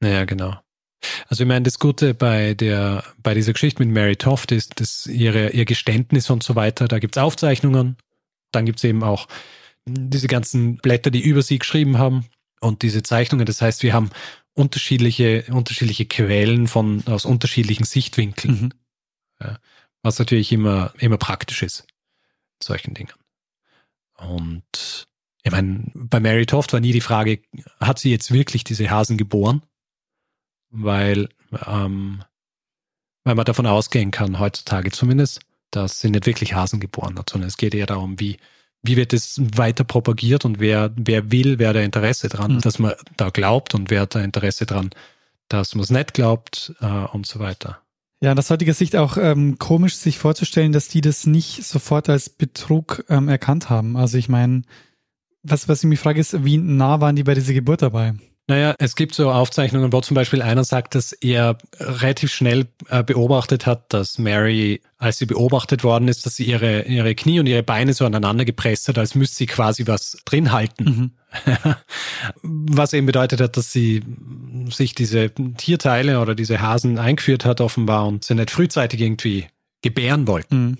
Ja, 0.00 0.24
genau. 0.26 0.56
Also 1.28 1.42
ich 1.42 1.48
meine, 1.48 1.64
das 1.64 1.80
Gute 1.80 2.14
bei 2.14 2.54
der, 2.54 3.02
bei 3.20 3.34
dieser 3.34 3.52
Geschichte 3.52 3.82
mit 3.82 3.92
Mary 3.92 4.14
Toft 4.14 4.52
ist, 4.52 4.78
dass 4.80 5.06
ihre, 5.06 5.50
ihr 5.50 5.64
Geständnis 5.64 6.30
und 6.30 6.44
so 6.44 6.54
weiter, 6.54 6.86
da 6.86 7.00
gibt 7.00 7.16
es 7.16 7.22
Aufzeichnungen, 7.22 7.96
dann 8.52 8.64
gibt 8.64 8.78
es 8.78 8.84
eben 8.84 9.02
auch 9.02 9.26
diese 9.86 10.28
ganzen 10.28 10.76
Blätter, 10.76 11.10
die 11.10 11.22
über 11.22 11.42
sie 11.42 11.58
geschrieben 11.58 11.98
haben 11.98 12.26
und 12.60 12.82
diese 12.82 13.02
Zeichnungen. 13.02 13.46
Das 13.46 13.62
heißt, 13.62 13.82
wir 13.82 13.92
haben 13.92 14.10
unterschiedliche, 14.54 15.44
unterschiedliche 15.50 16.06
Quellen 16.06 16.66
von, 16.66 17.02
aus 17.06 17.24
unterschiedlichen 17.24 17.84
Sichtwinkeln. 17.84 18.60
Mhm. 18.60 18.72
Ja, 19.40 19.58
was 20.02 20.18
natürlich 20.18 20.52
immer, 20.52 20.92
immer 20.98 21.18
praktisch 21.18 21.62
ist. 21.62 21.86
Solchen 22.62 22.94
Dingen. 22.94 23.12
Und 24.16 25.06
ich 25.42 25.52
meine, 25.52 25.90
bei 25.94 26.20
Mary 26.20 26.46
Toft 26.46 26.72
war 26.72 26.80
nie 26.80 26.92
die 26.92 27.00
Frage, 27.00 27.40
hat 27.78 27.98
sie 27.98 28.10
jetzt 28.10 28.32
wirklich 28.32 28.64
diese 28.64 28.90
Hasen 28.90 29.18
geboren? 29.18 29.62
Weil, 30.70 31.28
ähm, 31.66 32.24
weil 33.24 33.34
man 33.34 33.44
davon 33.44 33.66
ausgehen 33.66 34.10
kann, 34.10 34.38
heutzutage 34.38 34.90
zumindest, 34.90 35.40
dass 35.70 36.00
sie 36.00 36.10
nicht 36.10 36.26
wirklich 36.26 36.54
Hasen 36.54 36.80
geboren 36.80 37.18
hat, 37.18 37.30
sondern 37.30 37.48
es 37.48 37.56
geht 37.56 37.74
eher 37.74 37.86
darum, 37.86 38.18
wie, 38.18 38.38
wie 38.86 38.96
wird 38.96 39.12
es 39.12 39.40
weiter 39.56 39.84
propagiert 39.84 40.44
und 40.44 40.60
wer, 40.60 40.92
wer 40.96 41.30
will, 41.30 41.58
wer 41.58 41.72
da 41.72 41.80
Interesse 41.80 42.28
dran, 42.28 42.54
mhm. 42.54 42.60
dass 42.60 42.78
man 42.78 42.92
da 43.16 43.30
glaubt 43.30 43.74
und 43.74 43.90
wer 43.90 44.02
hat 44.02 44.14
da 44.14 44.20
Interesse 44.20 44.66
dran, 44.66 44.90
dass 45.48 45.74
man 45.74 45.84
es 45.84 45.90
nicht 45.90 46.14
glaubt 46.14 46.74
äh, 46.80 46.86
und 46.86 47.26
so 47.26 47.38
weiter. 47.38 47.80
Ja, 48.20 48.32
aus 48.32 48.50
heutiger 48.50 48.72
Sicht 48.72 48.96
auch 48.96 49.18
ähm, 49.18 49.58
komisch, 49.58 49.96
sich 49.96 50.18
vorzustellen, 50.18 50.72
dass 50.72 50.88
die 50.88 51.02
das 51.02 51.26
nicht 51.26 51.64
sofort 51.64 52.08
als 52.08 52.30
Betrug 52.30 53.04
ähm, 53.08 53.28
erkannt 53.28 53.68
haben. 53.68 53.96
Also 53.96 54.16
ich 54.16 54.28
meine, 54.28 54.62
was, 55.42 55.68
was 55.68 55.84
ich 55.84 55.88
mich 55.88 56.00
frage, 56.00 56.20
ist, 56.20 56.44
wie 56.44 56.56
nah 56.56 57.00
waren 57.00 57.14
die 57.14 57.24
bei 57.24 57.34
dieser 57.34 57.52
Geburt 57.52 57.82
dabei? 57.82 58.14
Naja, 58.48 58.76
es 58.78 58.94
gibt 58.94 59.14
so 59.14 59.32
Aufzeichnungen, 59.32 59.92
wo 59.92 60.00
zum 60.00 60.14
Beispiel 60.14 60.40
einer 60.40 60.62
sagt, 60.62 60.94
dass 60.94 61.12
er 61.12 61.58
relativ 61.80 62.32
schnell 62.32 62.68
äh, 62.88 63.02
beobachtet 63.02 63.66
hat, 63.66 63.92
dass 63.92 64.18
Mary, 64.18 64.82
als 64.98 65.18
sie 65.18 65.26
beobachtet 65.26 65.82
worden 65.82 66.06
ist, 66.06 66.26
dass 66.26 66.36
sie 66.36 66.44
ihre, 66.44 66.82
ihre 66.82 67.16
Knie 67.16 67.40
und 67.40 67.46
ihre 67.46 67.64
Beine 67.64 67.92
so 67.92 68.04
aneinander 68.04 68.44
gepresst 68.44 68.86
hat, 68.86 68.98
als 68.98 69.16
müsste 69.16 69.36
sie 69.36 69.46
quasi 69.46 69.88
was 69.88 70.18
drin 70.24 70.52
halten. 70.52 70.84
Mhm. 70.84 71.10
was 72.42 72.92
eben 72.92 73.06
bedeutet 73.06 73.40
hat, 73.40 73.56
dass 73.56 73.72
sie 73.72 74.04
sich 74.70 74.94
diese 74.94 75.30
Tierteile 75.56 76.20
oder 76.20 76.36
diese 76.36 76.60
Hasen 76.60 76.98
eingeführt 76.98 77.44
hat 77.44 77.60
offenbar 77.60 78.06
und 78.06 78.24
sie 78.24 78.36
nicht 78.36 78.52
frühzeitig 78.52 79.00
irgendwie 79.00 79.46
gebären 79.82 80.28
wollten. 80.28 80.66
Mhm. 80.66 80.78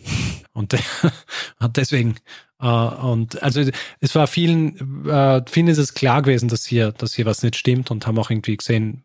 Und 0.53 0.77
hat 1.61 1.77
deswegen 1.77 2.17
und 2.59 3.43
also 3.43 3.63
es 4.01 4.15
war 4.15 4.27
vielen, 4.27 5.07
uh, 5.07 5.43
vielen 5.47 5.69
ist 5.69 5.79
es 5.79 5.95
klar 5.95 6.23
gewesen, 6.23 6.49
dass 6.49 6.65
hier, 6.65 6.93
dass 6.93 7.15
hier 7.15 7.27
was 7.27 7.43
nicht 7.43 7.57
stimmt 7.57 7.91
und 7.91 8.07
haben 8.07 8.19
auch 8.19 8.31
irgendwie 8.31 8.57
gesehen, 8.57 9.05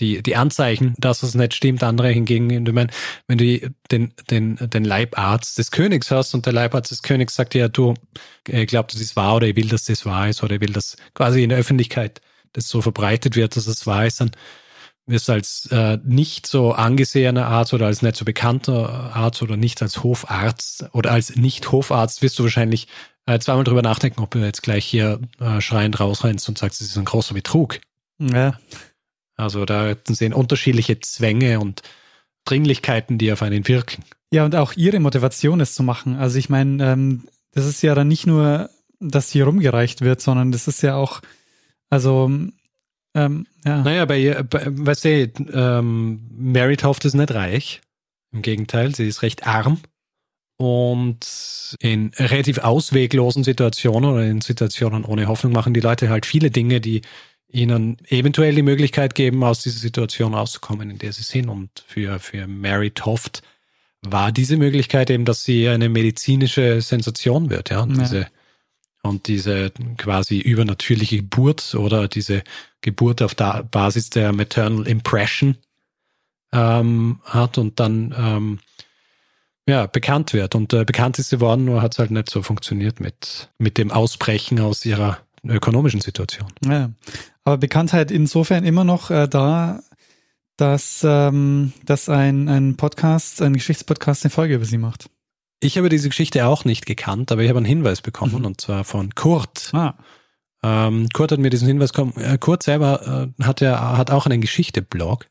die, 0.00 0.22
die 0.22 0.36
Anzeichen, 0.36 0.94
dass 0.98 1.22
es 1.22 1.34
nicht 1.34 1.54
stimmt. 1.54 1.82
Andere 1.82 2.10
hingegen, 2.10 2.50
ich 2.50 2.72
meine, 2.72 2.90
wenn 3.28 3.38
du 3.38 3.72
den, 3.90 4.12
den, 4.30 4.56
den 4.56 4.84
Leibarzt 4.84 5.56
des 5.58 5.70
Königs 5.70 6.10
hast 6.10 6.34
und 6.34 6.46
der 6.46 6.52
Leibarzt 6.52 6.90
des 6.90 7.02
Königs 7.02 7.34
sagt 7.34 7.54
ja, 7.54 7.68
du, 7.68 7.94
ich 8.48 8.66
glaube, 8.66 8.88
das 8.90 9.00
ist 9.00 9.14
wahr 9.14 9.36
oder 9.36 9.46
ich 9.46 9.56
will, 9.56 9.68
dass 9.68 9.84
das 9.84 10.04
wahr 10.04 10.28
ist 10.28 10.42
oder 10.42 10.56
ich 10.56 10.60
will, 10.60 10.72
dass 10.72 10.96
quasi 11.14 11.42
in 11.42 11.50
der 11.50 11.58
Öffentlichkeit 11.58 12.20
das 12.52 12.68
so 12.68 12.82
verbreitet 12.82 13.36
wird, 13.36 13.56
dass 13.56 13.66
es 13.66 13.86
wahr 13.86 14.06
ist, 14.06 14.20
dann 14.20 14.32
wirst 15.06 15.28
als 15.28 15.66
äh, 15.70 15.98
nicht 16.04 16.46
so 16.46 16.72
angesehener 16.72 17.46
Arzt 17.46 17.74
oder 17.74 17.86
als 17.86 18.02
nicht 18.02 18.16
so 18.16 18.24
bekannter 18.24 19.14
Arzt 19.14 19.42
oder 19.42 19.56
nicht 19.56 19.82
als 19.82 20.02
Hofarzt 20.02 20.86
oder 20.92 21.12
als 21.12 21.36
nicht 21.36 21.70
Hofarzt 21.72 22.22
wirst 22.22 22.38
du 22.38 22.44
wahrscheinlich 22.44 22.88
äh, 23.26 23.38
zweimal 23.38 23.64
drüber 23.64 23.82
nachdenken, 23.82 24.22
ob 24.22 24.30
du 24.30 24.38
jetzt 24.38 24.62
gleich 24.62 24.84
hier 24.84 25.20
äh, 25.40 25.60
schreiend 25.60 26.00
rausrennst 26.00 26.48
und 26.48 26.58
sagst, 26.58 26.80
das 26.80 26.88
ist 26.88 26.96
ein 26.96 27.04
großer 27.04 27.34
Betrug. 27.34 27.80
Ja. 28.18 28.58
Also 29.36 29.64
da 29.64 29.94
sehen 30.08 30.32
unterschiedliche 30.32 31.00
Zwänge 31.00 31.60
und 31.60 31.82
Dringlichkeiten, 32.44 33.18
die 33.18 33.32
auf 33.32 33.42
einen 33.42 33.66
wirken. 33.66 34.04
Ja, 34.30 34.44
und 34.44 34.54
auch 34.54 34.74
ihre 34.74 35.00
Motivation, 35.00 35.60
es 35.60 35.74
zu 35.74 35.82
machen. 35.82 36.16
Also 36.16 36.38
ich 36.38 36.48
meine, 36.48 36.92
ähm, 36.92 37.28
das 37.52 37.66
ist 37.66 37.82
ja 37.82 37.94
dann 37.94 38.08
nicht 38.08 38.26
nur, 38.26 38.70
dass 39.00 39.30
hier 39.30 39.44
rumgereicht 39.44 40.00
wird, 40.00 40.20
sondern 40.20 40.52
das 40.52 40.68
ist 40.68 40.82
ja 40.82 40.96
auch, 40.96 41.20
also 41.90 42.30
ähm, 43.14 43.46
ja. 43.64 43.82
Naja, 43.82 44.04
bei, 44.04 44.42
bei 44.42 44.66
weißt 44.66 45.04
du, 45.04 45.32
ähm, 45.52 46.20
Mary 46.30 46.76
Toft 46.76 47.04
ist 47.04 47.14
nicht 47.14 47.32
reich. 47.32 47.80
Im 48.32 48.42
Gegenteil, 48.42 48.94
sie 48.94 49.06
ist 49.06 49.22
recht 49.22 49.46
arm. 49.46 49.80
Und 50.56 51.76
in 51.80 52.12
relativ 52.16 52.58
ausweglosen 52.58 53.42
Situationen 53.42 54.10
oder 54.10 54.24
in 54.24 54.40
Situationen 54.40 55.04
ohne 55.04 55.26
Hoffnung 55.26 55.52
machen 55.52 55.74
die 55.74 55.80
Leute 55.80 56.08
halt 56.08 56.26
viele 56.26 56.50
Dinge, 56.50 56.80
die 56.80 57.02
ihnen 57.48 57.96
eventuell 58.08 58.54
die 58.54 58.62
Möglichkeit 58.62 59.14
geben, 59.14 59.44
aus 59.44 59.62
dieser 59.62 59.78
Situation 59.78 60.34
rauszukommen, 60.34 60.90
in 60.90 60.98
der 60.98 61.12
sie 61.12 61.22
sind. 61.22 61.48
Und 61.48 61.84
für, 61.86 62.18
für 62.18 62.46
Mary 62.46 62.90
Toft 62.90 63.42
war 64.02 64.32
diese 64.32 64.56
Möglichkeit 64.56 65.10
eben, 65.10 65.24
dass 65.24 65.44
sie 65.44 65.68
eine 65.68 65.88
medizinische 65.88 66.80
Sensation 66.80 67.50
wird, 67.50 67.70
ja. 67.70 67.80
Und 67.80 67.96
ja. 67.96 68.02
diese 68.02 68.26
und 69.04 69.28
diese 69.28 69.70
quasi 69.98 70.38
übernatürliche 70.38 71.18
Geburt 71.18 71.74
oder 71.74 72.08
diese 72.08 72.42
Geburt 72.80 73.22
auf 73.22 73.34
der 73.34 73.64
Basis 73.70 74.10
der 74.10 74.32
Maternal 74.32 74.86
Impression 74.86 75.56
ähm, 76.52 77.20
hat 77.24 77.58
und 77.58 77.78
dann 77.80 78.14
ähm, 78.16 78.58
ja, 79.66 79.86
bekannt 79.86 80.32
wird. 80.32 80.54
Und 80.54 80.72
äh, 80.72 80.84
bekannt 80.84 81.18
ist 81.18 81.30
sie 81.30 81.40
worden, 81.40 81.66
nur 81.66 81.82
hat 81.82 81.92
es 81.92 81.98
halt 81.98 82.10
nicht 82.10 82.30
so 82.30 82.42
funktioniert 82.42 83.00
mit, 83.00 83.50
mit 83.58 83.78
dem 83.78 83.90
Ausbrechen 83.90 84.60
aus 84.60 84.84
ihrer 84.84 85.18
ökonomischen 85.46 86.00
Situation. 86.00 86.48
Ja, 86.64 86.90
aber 87.44 87.58
Bekanntheit 87.58 88.10
insofern 88.10 88.64
immer 88.64 88.84
noch 88.84 89.10
äh, 89.10 89.28
da, 89.28 89.80
dass, 90.56 91.02
ähm, 91.04 91.72
dass 91.84 92.08
ein, 92.08 92.48
ein 92.48 92.76
Podcast, 92.76 93.42
ein 93.42 93.52
Geschichtspodcast 93.52 94.24
eine 94.24 94.30
Folge 94.30 94.54
über 94.54 94.64
sie 94.64 94.78
macht. 94.78 95.10
Ich 95.64 95.78
habe 95.78 95.88
diese 95.88 96.10
Geschichte 96.10 96.46
auch 96.46 96.66
nicht 96.66 96.84
gekannt, 96.84 97.32
aber 97.32 97.42
ich 97.42 97.48
habe 97.48 97.56
einen 97.56 97.64
Hinweis 97.64 98.02
bekommen 98.02 98.40
mhm. 98.40 98.44
und 98.44 98.60
zwar 98.60 98.84
von 98.84 99.14
Kurt. 99.14 99.70
Ah. 99.72 99.94
Ähm, 100.62 101.08
Kurt 101.14 101.32
hat 101.32 101.38
mir 101.38 101.48
diesen 101.48 101.66
Hinweis 101.66 101.92
bekommen. 101.92 102.12
Äh, 102.18 102.36
Kurt 102.36 102.62
selber 102.62 103.32
äh, 103.38 103.42
hat 103.42 103.62
ja 103.62 103.96
hat 103.96 104.10
auch 104.10 104.26
einen 104.26 104.42
Geschichte-Blog, 104.42 105.26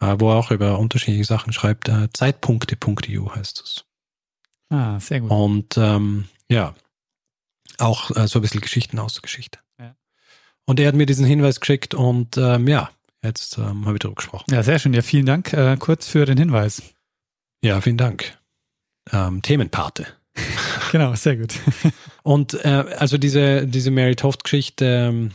äh, 0.00 0.16
wo 0.18 0.30
er 0.30 0.36
auch 0.36 0.50
über 0.50 0.78
unterschiedliche 0.78 1.24
Sachen 1.24 1.52
schreibt. 1.52 1.88
Äh, 1.90 2.08
Zeitpunkte.eu 2.14 3.34
heißt 3.34 3.62
es. 3.62 3.84
Ah, 4.70 4.98
sehr 5.00 5.20
gut. 5.20 5.30
Und 5.30 5.76
ähm, 5.76 6.24
ja, 6.48 6.74
auch 7.76 8.10
äh, 8.16 8.26
so 8.26 8.38
ein 8.38 8.42
bisschen 8.42 8.62
Geschichten 8.62 8.98
aus 8.98 9.12
der 9.12 9.22
Geschichte. 9.22 9.58
Ja. 9.78 9.94
Und 10.64 10.80
er 10.80 10.88
hat 10.88 10.94
mir 10.94 11.06
diesen 11.06 11.26
Hinweis 11.26 11.60
geschickt 11.60 11.92
und 11.92 12.38
ähm, 12.38 12.68
ja, 12.68 12.88
jetzt 13.22 13.58
ähm, 13.58 13.84
habe 13.84 13.96
ich 13.96 14.00
darüber 14.00 14.16
gesprochen. 14.16 14.46
Ja, 14.50 14.62
sehr 14.62 14.78
schön. 14.78 14.94
Ja, 14.94 15.02
vielen 15.02 15.26
Dank 15.26 15.52
äh, 15.52 15.76
kurz 15.76 16.08
für 16.08 16.24
den 16.24 16.38
Hinweis. 16.38 16.82
Ja, 17.62 17.82
vielen 17.82 17.98
Dank. 17.98 18.37
Ähm, 19.12 19.42
Themenpate. 19.42 20.06
Genau, 20.92 21.14
sehr 21.16 21.36
gut. 21.36 21.52
Und 22.22 22.54
äh, 22.64 22.68
also 22.96 23.18
diese, 23.18 23.66
diese 23.66 23.90
Mary 23.90 24.16
Toft-Geschichte 24.16 24.86
ähm, 25.10 25.32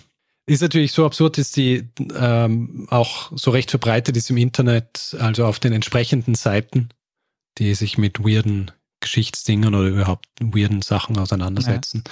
ist 0.47 0.61
natürlich 0.63 0.93
so 0.93 1.05
absurd, 1.05 1.37
dass 1.37 1.51
die 1.51 1.87
ähm, 2.15 2.87
auch 2.89 3.31
so 3.35 3.51
recht 3.51 3.69
verbreitet 3.69 4.17
ist 4.17 4.31
im 4.31 4.37
Internet, 4.37 5.15
also 5.19 5.45
auf 5.45 5.59
den 5.59 5.71
entsprechenden 5.73 6.33
Seiten, 6.33 6.89
die 7.59 7.75
sich 7.75 7.99
mit 7.99 8.19
weirden 8.23 8.71
Geschichtsdingen 8.99 9.75
oder 9.75 9.89
überhaupt 9.89 10.25
weirden 10.41 10.81
Sachen 10.81 11.19
auseinandersetzen. 11.19 12.03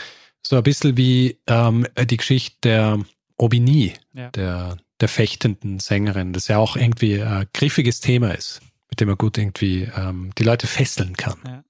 So 0.46 0.56
ein 0.58 0.64
bisschen 0.64 0.98
wie 0.98 1.40
ähm, 1.48 1.88
die 2.10 2.18
Geschichte 2.18 2.58
der 2.64 3.00
Aubigny, 3.38 3.94
Ja. 4.14 4.30
der, 4.32 4.78
der 5.00 5.08
fechtenden 5.08 5.80
Sängerin, 5.80 6.34
das 6.34 6.48
ja 6.48 6.58
auch 6.60 6.76
irgendwie 6.76 7.22
ein 7.24 7.48
griffiges 7.54 8.02
Thema 8.02 8.32
ist, 8.36 8.62
mit 8.92 9.00
dem 9.00 9.08
man 9.08 9.18
gut 9.18 9.38
irgendwie 9.38 9.90
ähm, 9.96 10.32
die 10.38 10.44
Leute 10.44 10.68
fesseln 10.68 11.18
kann. 11.18 11.40
Ja. 11.46 11.64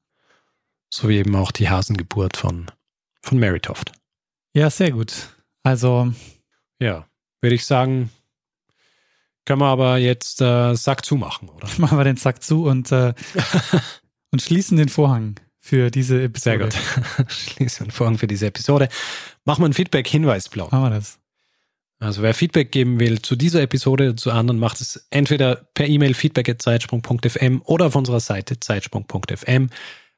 So 0.94 1.08
wie 1.08 1.18
eben 1.18 1.34
auch 1.36 1.52
die 1.52 1.70
Hasengeburt 1.70 2.36
von, 2.36 2.66
von 3.22 3.40
Mary 3.40 3.62
Toft. 3.62 3.94
Ja, 4.54 4.70
sehr 4.70 4.92
gut. 4.92 5.30
Also, 5.64 6.12
Ja, 6.80 7.08
würde 7.40 7.56
ich 7.56 7.66
sagen, 7.66 8.10
können 9.46 9.62
wir 9.62 9.68
aber 9.68 9.98
jetzt 9.98 10.42
äh, 10.42 10.76
Sack 10.76 11.06
zumachen, 11.06 11.48
oder? 11.50 11.70
machen 11.78 11.98
wir 11.98 12.04
den 12.04 12.18
Sack 12.18 12.44
zu 12.44 12.66
und, 12.66 12.92
äh, 12.92 13.14
und 14.32 14.42
schließen 14.42 14.76
den 14.78 14.90
Vorhang 14.90 15.40
für 15.60 15.92
diese 15.92 16.16
Sehr 16.36 16.56
Episode. 16.56 16.70
gut. 17.18 17.32
Schließen 17.32 17.86
den 17.88 17.92
Vorhang 17.92 18.18
für 18.18 18.28
diese 18.28 18.48
Episode. 18.48 18.90
Machen 19.46 19.62
wir 19.62 19.66
einen 19.66 19.74
Feedback-Hinweisblock. 19.76 20.72
Machen 20.72 20.84
wir 20.84 20.90
das. 20.90 21.20
Also 22.02 22.24
wer 22.24 22.34
Feedback 22.34 22.72
geben 22.72 23.00
will 23.00 23.22
zu 23.22 23.36
dieser 23.36 23.62
Episode 23.62 24.06
oder 24.06 24.18
zu 24.18 24.32
anderen, 24.32 24.60
macht 24.60 24.82
es 24.82 25.06
entweder 25.12 25.68
per 25.76 25.88
E-Mail 25.88 26.16
feedback.zeitsprung.fm 26.16 27.62
oder 27.64 27.86
auf 27.86 27.96
unserer 27.96 28.20
Seite 28.20 28.60
zeitsprung.fm. 28.60 29.70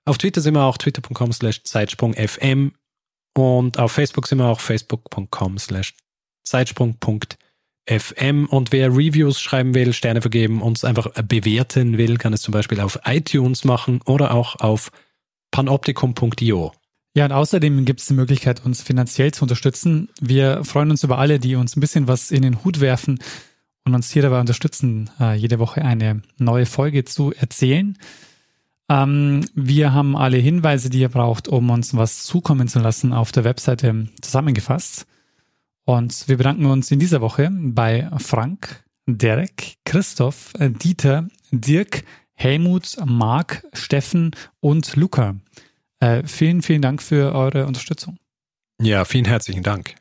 Auf 0.06 0.18
Twitter 0.18 0.40
sind 0.40 0.54
wir 0.54 0.64
auch 0.64 0.78
twitter.com 0.78 1.34
slash 1.34 1.64
zeitsprung.fm 1.64 2.72
und 3.38 3.80
auf 3.80 3.92
Facebook 3.92 4.28
sind 4.28 4.38
wir 4.38 4.48
auch 4.48 4.62
facebook.com 4.62 5.58
slash 5.58 5.94
zeitsprung.fm 6.46 8.46
und 8.46 8.72
wer 8.72 8.90
Reviews 8.90 9.42
schreiben 9.42 9.74
will, 9.74 9.92
Sterne 9.92 10.22
vergeben, 10.22 10.62
uns 10.62 10.86
einfach 10.86 11.10
bewerten 11.24 11.98
will, 11.98 12.18
kann 12.18 12.32
es 12.32 12.42
zum 12.42 12.54
Beispiel 12.54 12.80
auf 12.80 13.00
iTunes 13.04 13.66
machen 13.66 14.02
oder 14.06 14.34
auch 14.34 14.56
auf 14.62 14.90
panoptikum.io. 15.52 16.72
Ja, 17.16 17.26
und 17.26 17.32
außerdem 17.32 17.86
gibt 17.86 18.00
es 18.00 18.08
die 18.08 18.16
Möglichkeit, 18.16 18.66
uns 18.66 18.82
finanziell 18.82 19.32
zu 19.32 19.44
unterstützen. 19.44 20.10
Wir 20.20 20.64
freuen 20.64 20.90
uns 20.90 21.04
über 21.04 21.20
alle, 21.20 21.40
die 21.40 21.56
uns 21.56 21.76
ein 21.76 21.80
bisschen 21.80 22.08
was 22.08 22.32
in 22.32 22.42
den 22.42 22.64
Hut 22.64 22.80
werfen 22.80 23.20
und 23.86 23.94
uns 23.94 24.10
hier 24.10 24.24
dabei 24.24 24.40
unterstützen, 24.40 25.12
äh, 25.20 25.36
jede 25.36 25.60
Woche 25.60 25.86
eine 25.86 26.24
neue 26.40 26.66
Folge 26.66 27.06
zu 27.06 27.32
erzählen. 27.32 27.98
Ähm, 28.90 29.46
wir 29.54 29.94
haben 29.94 30.18
alle 30.18 30.38
Hinweise, 30.38 30.90
die 30.90 31.02
ihr 31.02 31.10
braucht, 31.10 31.48
um 31.48 31.70
uns 31.70 31.96
was 31.96 32.24
zukommen 32.24 32.68
zu 32.68 32.80
lassen, 32.80 33.14
auf 33.14 33.32
der 33.32 33.44
Webseite 33.44 34.08
zusammengefasst. 34.22 35.06
Und 35.86 36.28
wir 36.28 36.38
bedanken 36.38 36.66
uns 36.66 36.90
in 36.90 37.00
dieser 37.00 37.22
Woche 37.22 37.52
bei 37.52 38.10
Frank, 38.18 38.86
Derek, 39.06 39.76
Christoph, 39.86 40.54
Dieter, 40.58 41.28
Dirk, 41.52 42.06
Helmut, 42.34 42.98
Marc, 43.06 43.64
Steffen 43.74 44.32
und 44.62 44.96
Luca. 44.96 45.36
Äh, 46.04 46.28
vielen, 46.28 46.62
vielen 46.62 46.82
Dank 46.82 47.02
für 47.02 47.34
eure 47.34 47.66
Unterstützung. 47.66 48.18
Ja, 48.82 49.06
vielen 49.06 49.24
herzlichen 49.24 49.64
Dank. 49.64 49.96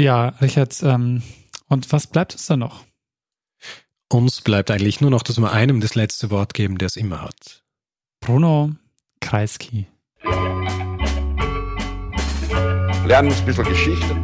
Ja, 0.00 0.30
Richard, 0.40 0.82
ähm, 0.82 1.22
und 1.68 1.92
was 1.92 2.08
bleibt 2.08 2.32
uns 2.32 2.46
da 2.46 2.56
noch? 2.56 2.84
Uns 4.08 4.40
bleibt 4.40 4.72
eigentlich 4.72 5.00
nur 5.00 5.10
noch, 5.10 5.22
dass 5.22 5.38
wir 5.38 5.52
einem 5.52 5.80
das 5.80 5.94
letzte 5.94 6.30
Wort 6.30 6.52
geben, 6.52 6.78
der 6.78 6.86
es 6.86 6.96
immer 6.96 7.22
hat. 7.22 7.62
Bruno 8.18 8.72
Kreisky. 9.20 9.86
Lernen 13.06 13.32
ein 13.32 13.46
bisschen 13.46 13.64
Geschichte. 13.66 14.16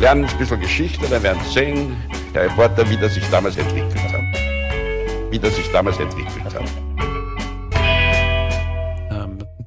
Lernen 0.00 0.24
ein 0.24 0.38
bisschen 0.38 0.60
Geschichte, 0.60 1.06
dann 1.08 1.22
werden 1.22 1.40
Sie 1.44 1.52
sehen, 1.52 1.96
der 2.34 2.46
Reporter, 2.46 2.90
wie 2.90 2.96
das 2.96 3.14
sich 3.14 3.24
damals 3.30 3.56
entwickelt 3.56 3.94
hat. 3.94 5.30
Wie 5.30 5.38
das 5.38 5.54
sich 5.54 5.70
damals 5.70 6.00
entwickelt 6.00 6.54
hat. 6.54 6.89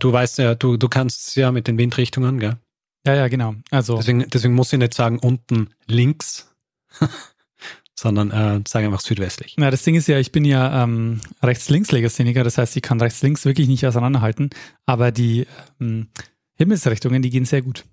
Du 0.04 0.12
weißt 0.12 0.40
ja, 0.40 0.54
du, 0.54 0.76
du 0.76 0.90
kannst 0.90 1.30
es 1.30 1.36
ja 1.36 1.54
mit 1.54 1.66
den 1.70 1.78
Windrichtungen, 1.78 2.38
gell? 2.38 2.58
Ja, 3.08 3.16
ja, 3.16 3.30
genau. 3.30 3.56
Also, 3.72 3.96
Deswegen, 3.96 4.30
deswegen 4.30 4.54
muss 4.54 4.74
ich 4.74 4.80
nicht 4.80 4.94
sagen 4.94 5.18
unten 5.18 5.70
links, 5.88 6.54
sondern 7.96 8.30
äh, 8.32 8.62
sage 8.68 8.88
einfach 8.88 9.00
südwestlich. 9.00 9.56
na, 9.58 9.72
das 9.72 9.84
Ding 9.84 9.96
ist 9.96 10.10
ja, 10.10 10.20
ich 10.20 10.34
bin 10.34 10.44
ja 10.44 10.84
ähm, 10.84 11.22
Rechts-Links-Legastheniker, 11.42 12.44
das 12.44 12.58
heißt, 12.58 12.76
ich 12.76 12.82
kann 12.82 13.00
rechts-links 13.00 13.46
wirklich 13.46 13.70
nicht 13.70 13.88
auseinanderhalten, 13.88 14.50
aber 14.86 15.14
die 15.14 15.48
ähm, 15.80 16.10
Himmelsrichtungen, 16.56 17.22
die 17.22 17.30
gehen 17.30 17.46
sehr 17.46 17.62
gut. 17.62 17.86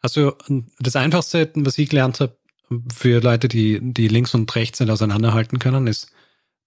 Also 0.00 0.36
das 0.80 0.96
Einfachste, 0.96 1.52
was 1.54 1.78
ich 1.78 1.90
gelernt 1.90 2.18
habe, 2.18 2.36
für 2.92 3.20
Leute, 3.20 3.46
die, 3.46 3.78
die 3.80 4.08
links 4.08 4.34
und 4.34 4.52
rechts 4.56 4.80
nicht 4.80 4.90
auseinanderhalten 4.90 5.60
können, 5.60 5.86
ist, 5.86 6.12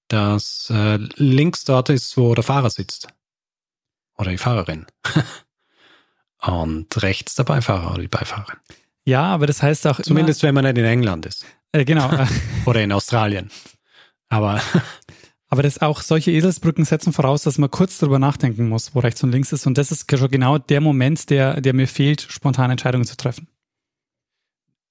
dass 0.08 0.70
äh, 0.70 0.98
links 1.16 1.64
dort 1.64 1.90
ist, 1.90 2.18
wo 2.18 2.34
der 2.36 2.44
Fahrer 2.44 2.70
sitzt. 2.70 3.08
Oder 4.18 4.32
die 4.32 4.38
Fahrerin. 4.38 4.86
und 6.42 7.02
rechts 7.02 7.36
der 7.36 7.44
Beifahrer 7.44 7.92
oder 7.94 8.02
die 8.02 8.08
Beifahrerin. 8.08 8.58
Ja, 9.06 9.24
aber 9.24 9.48
das 9.48 9.62
heißt 9.62 9.88
auch 9.88 10.02
Zumindest 10.02 10.44
wenn 10.44 10.56
man 10.56 10.64
nicht 10.66 10.78
in 10.78 10.86
England 10.86 11.26
ist. 11.26 11.46
immer, 11.72 11.82
äh, 11.82 11.86
genau, 11.86 12.10
Oder 12.66 12.84
in 12.84 12.92
Australien. 12.92 13.52
Aber 14.30 14.62
aber 15.50 15.64
das 15.64 15.82
auch 15.82 16.02
solche 16.02 16.32
Eselsbrücken 16.32 16.86
setzen 16.86 17.14
voraus, 17.14 17.44
dass 17.44 17.58
man 17.58 17.70
kurz 17.70 18.00
drüber 18.00 18.18
nachdenken 18.18 18.70
muss, 18.70 18.96
wo 18.96 19.00
rechts 19.00 19.24
und 19.24 19.32
links 19.32 19.52
ist 19.52 19.68
und 19.68 19.78
das 19.78 19.92
ist 19.92 20.10
schon 20.10 20.30
genau 20.30 20.58
der 20.58 20.82
Moment, 20.82 21.30
der, 21.30 21.62
der 21.62 21.74
mir 21.74 21.88
fehlt, 21.88 22.22
spontane 22.22 22.74
Entscheidungen 22.74 23.06
zu 23.06 23.18
treffen. 23.18 23.48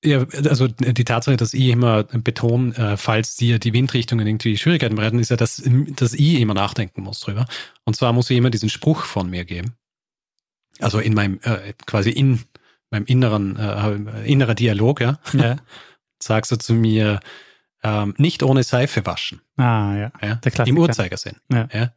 Ja, 0.05 0.27
also 0.49 0.67
die 0.67 1.05
Tatsache, 1.05 1.37
dass 1.37 1.55
ich 1.55 1.69
immer 1.69 2.03
betone, 2.03 2.75
äh, 2.77 2.97
falls 2.97 3.37
dir 3.37 3.61
die 3.61 3.73
Windrichtungen 3.73 4.27
irgendwie 4.27 4.59
Schwierigkeiten 4.59 4.97
bereiten, 4.97 5.21
ist 5.21 5.31
ja, 5.31 5.37
dass, 5.37 5.63
dass 5.65 6.13
ich 6.13 6.41
immer 6.41 6.55
nachdenken 6.55 7.03
muss 7.03 7.21
drüber. 7.21 7.47
Und 7.85 7.95
zwar 7.95 8.13
muss 8.13 8.29
ich 8.29 8.37
immer 8.37 8.51
diesen 8.51 8.69
Spruch 8.69 9.05
von 9.05 9.31
mir 9.31 9.45
geben. 9.45 9.77
Also 10.81 10.99
in 10.99 11.15
meinem, 11.15 11.39
äh, 11.43 11.75
quasi 11.87 12.11
in 12.11 12.41
meinem 12.91 13.05
inneren, 13.07 13.57
äh, 13.57 14.25
innerer 14.25 14.55
Dialog, 14.55 15.01
ja, 15.01 15.21
Ja. 15.33 15.57
sagst 16.23 16.51
du 16.51 16.57
zu 16.57 16.75
mir, 16.75 17.21
ähm, 17.85 18.15
nicht 18.17 18.43
ohne 18.43 18.63
Seife 18.63 19.07
waschen. 19.07 19.41
Ah, 19.57 19.95
ja. 19.97 20.13
Ja? 20.21 20.35
Der 20.37 20.53
Klassiker. 20.53 20.69
Im 20.69 20.79
Uhrzeigersinn. 20.79 21.37
Ja. 21.53 21.69
Ja? 21.73 21.93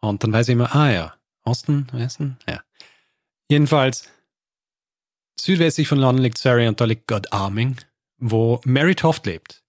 Und 0.00 0.22
dann 0.22 0.32
weiß 0.32 0.48
ich 0.48 0.52
immer, 0.52 0.74
ah 0.74 0.90
ja, 0.90 1.14
Osten, 1.44 1.86
Westen, 1.92 2.38
ja. 2.48 2.60
Jedenfalls, 3.48 4.10
südwestlich 5.38 5.88
von 5.88 5.98
London 5.98 6.22
liegt 6.22 6.38
Surrey 6.38 6.68
und 6.68 6.80
da 6.80 6.84
liegt 6.84 7.06
Godalming, 7.06 7.76
wo 8.18 8.60
Mary 8.64 8.94
Toft 8.94 9.26
lebt. 9.26 9.62